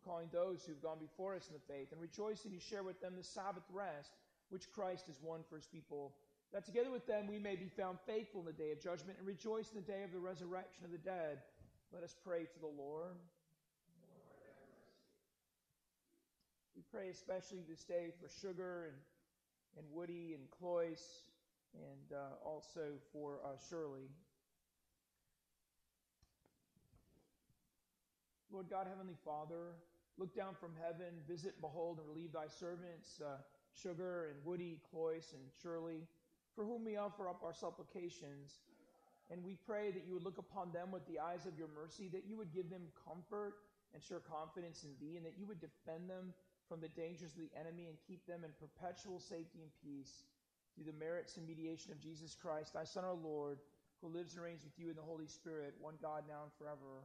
calling 0.07 0.31
those 0.33 0.63
who've 0.63 0.81
gone 0.81 1.03
before 1.03 1.35
us 1.35 1.51
in 1.51 1.55
the 1.59 1.67
faith, 1.67 1.91
and 1.91 2.01
rejoicing 2.01 2.53
to 2.55 2.61
share 2.61 2.87
with 2.87 3.01
them 3.03 3.15
the 3.19 3.27
Sabbath 3.27 3.67
rest 3.75 4.15
which 4.51 4.71
Christ 4.71 5.11
has 5.11 5.19
won 5.21 5.43
for 5.51 5.57
his 5.57 5.67
people, 5.67 6.15
that 6.55 6.65
together 6.65 6.93
with 6.93 7.07
them 7.07 7.27
we 7.27 7.41
may 7.43 7.57
be 7.57 7.67
found 7.67 7.99
faithful 8.07 8.41
in 8.41 8.47
the 8.47 8.55
day 8.55 8.71
of 8.71 8.81
judgment 8.81 9.19
and 9.19 9.27
rejoice 9.27 9.67
in 9.75 9.83
the 9.83 9.93
day 9.93 10.05
of 10.05 10.13
the 10.13 10.23
resurrection 10.23 10.85
of 10.85 10.93
the 10.93 11.03
dead. 11.03 11.43
Let 11.93 12.05
us 12.05 12.15
pray 12.25 12.47
to 12.47 12.61
the 12.61 12.71
Lord. 12.71 13.19
We 16.77 16.83
pray 16.93 17.09
especially 17.11 17.67
this 17.69 17.83
day 17.83 18.15
for 18.23 18.29
Sugar 18.41 18.87
and, 18.87 18.95
and 19.77 19.87
Woody 19.93 20.35
and 20.35 20.51
Cloyce 20.51 21.23
and 21.75 22.17
uh, 22.17 22.37
also 22.45 22.99
for 23.13 23.41
uh, 23.45 23.57
Shirley. 23.69 24.09
Lord 28.51 28.71
God, 28.71 28.87
Heavenly 28.89 29.17
Father, 29.25 29.75
Look 30.19 30.35
down 30.35 30.55
from 30.59 30.73
heaven, 30.81 31.13
visit, 31.29 31.61
behold, 31.61 31.99
and 31.99 32.09
relieve 32.09 32.33
thy 32.33 32.49
servants, 32.49 33.21
uh, 33.21 33.37
Sugar 33.75 34.33
and 34.33 34.45
Woody, 34.45 34.81
Cloyce, 34.91 35.35
and 35.35 35.43
Shirley, 35.63 36.09
for 36.55 36.65
whom 36.65 36.85
we 36.85 36.97
offer 36.97 37.29
up 37.29 37.43
our 37.45 37.53
supplications. 37.53 38.65
And 39.31 39.45
we 39.45 39.59
pray 39.67 39.91
that 39.91 40.07
you 40.07 40.15
would 40.15 40.25
look 40.25 40.39
upon 40.39 40.73
them 40.73 40.91
with 40.91 41.07
the 41.07 41.19
eyes 41.19 41.45
of 41.45 41.59
your 41.59 41.69
mercy, 41.69 42.09
that 42.09 42.25
you 42.27 42.37
would 42.39 42.55
give 42.55 42.71
them 42.71 42.89
comfort 43.05 43.57
and 43.93 44.03
sure 44.03 44.21
confidence 44.21 44.85
in 44.85 44.97
thee, 45.01 45.17
and 45.17 45.27
that 45.27 45.37
you 45.37 45.45
would 45.47 45.61
defend 45.61 46.09
them 46.09 46.33
from 46.69 46.81
the 46.81 46.89
dangers 46.89 47.33
of 47.33 47.39
the 47.39 47.51
enemy 47.59 47.87
and 47.87 47.97
keep 48.07 48.27
them 48.27 48.45
in 48.45 48.51
perpetual 48.59 49.21
safety 49.21 49.61
and 49.63 49.71
peace 49.83 50.25
through 50.75 50.85
the 50.85 50.99
merits 50.99 51.37
and 51.37 51.47
mediation 51.47 51.93
of 51.93 52.01
Jesus 52.01 52.35
Christ, 52.35 52.75
thy 52.75 52.85
Son, 52.85 53.05
our 53.05 53.15
Lord, 53.15 53.59
who 54.03 54.09
lives 54.09 54.35
and 54.35 54.45
reigns 54.45 54.63
with 54.65 54.79
you 54.79 54.91
in 54.91 54.97
the 54.97 55.03
Holy 55.03 55.27
Spirit, 55.27 55.75
one 55.81 55.95
God 56.03 56.25
now 56.29 56.43
and 56.43 56.53
forever. 56.59 57.05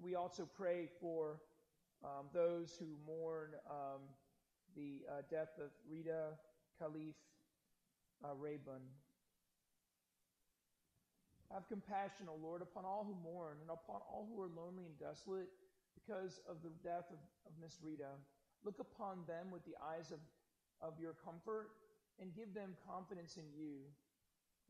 We 0.00 0.14
also 0.14 0.48
pray 0.56 0.88
for 1.00 1.40
um, 2.04 2.26
those 2.32 2.78
who 2.78 2.86
mourn 3.06 3.50
um, 3.68 4.00
the 4.76 5.02
uh, 5.10 5.22
death 5.30 5.58
of 5.58 5.70
Rita 5.90 6.38
Khalif 6.80 7.14
uh, 8.24 8.34
Rayburn. 8.38 8.82
Have 11.52 11.66
compassion, 11.68 12.28
O 12.28 12.36
Lord, 12.40 12.62
upon 12.62 12.84
all 12.84 13.04
who 13.04 13.16
mourn 13.24 13.56
and 13.60 13.70
upon 13.70 14.00
all 14.12 14.28
who 14.30 14.40
are 14.40 14.50
lonely 14.54 14.84
and 14.84 14.98
desolate 14.98 15.48
because 15.98 16.38
of 16.46 16.62
the 16.62 16.70
death 16.86 17.10
of, 17.10 17.18
of 17.46 17.52
Miss 17.58 17.78
Rita. 17.82 18.14
Look 18.62 18.78
upon 18.78 19.26
them 19.26 19.50
with 19.50 19.66
the 19.66 19.74
eyes 19.82 20.10
of, 20.14 20.22
of 20.78 20.94
your 21.02 21.14
comfort 21.26 21.74
and 22.22 22.34
give 22.34 22.54
them 22.54 22.74
confidence 22.86 23.38
in 23.38 23.46
you. 23.54 23.82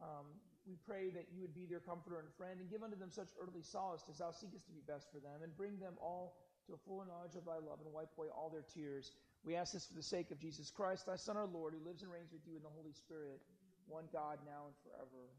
Um, 0.00 0.28
we 0.68 0.76
pray 0.84 1.08
that 1.16 1.32
you 1.32 1.40
would 1.40 1.56
be 1.56 1.64
their 1.64 1.80
comforter 1.80 2.20
and 2.20 2.28
friend, 2.36 2.60
and 2.60 2.68
give 2.68 2.84
unto 2.84 2.96
them 2.96 3.08
such 3.08 3.32
earthly 3.40 3.64
solace 3.64 4.04
as 4.12 4.20
thou 4.20 4.30
seekest 4.30 4.68
to 4.68 4.72
be 4.76 4.84
best 4.84 5.08
for 5.08 5.16
them, 5.16 5.40
and 5.40 5.56
bring 5.56 5.80
them 5.80 5.96
all 5.96 6.36
to 6.68 6.76
a 6.76 6.80
full 6.84 7.00
knowledge 7.08 7.34
of 7.40 7.48
thy 7.48 7.56
love, 7.56 7.80
and 7.80 7.88
wipe 7.88 8.12
away 8.20 8.28
all 8.28 8.52
their 8.52 8.68
tears. 8.76 9.16
We 9.48 9.56
ask 9.56 9.72
this 9.72 9.88
for 9.88 9.96
the 9.96 10.04
sake 10.04 10.30
of 10.30 10.38
Jesus 10.38 10.68
Christ, 10.68 11.08
thy 11.08 11.16
Son, 11.16 11.40
our 11.40 11.48
Lord, 11.48 11.72
who 11.72 11.80
lives 11.80 12.04
and 12.04 12.12
reigns 12.12 12.28
with 12.30 12.44
you 12.44 12.60
in 12.60 12.62
the 12.62 12.76
Holy 12.76 12.92
Spirit, 12.92 13.40
one 13.88 14.04
God, 14.12 14.44
now 14.44 14.68
and 14.68 14.76
forever. 14.84 15.32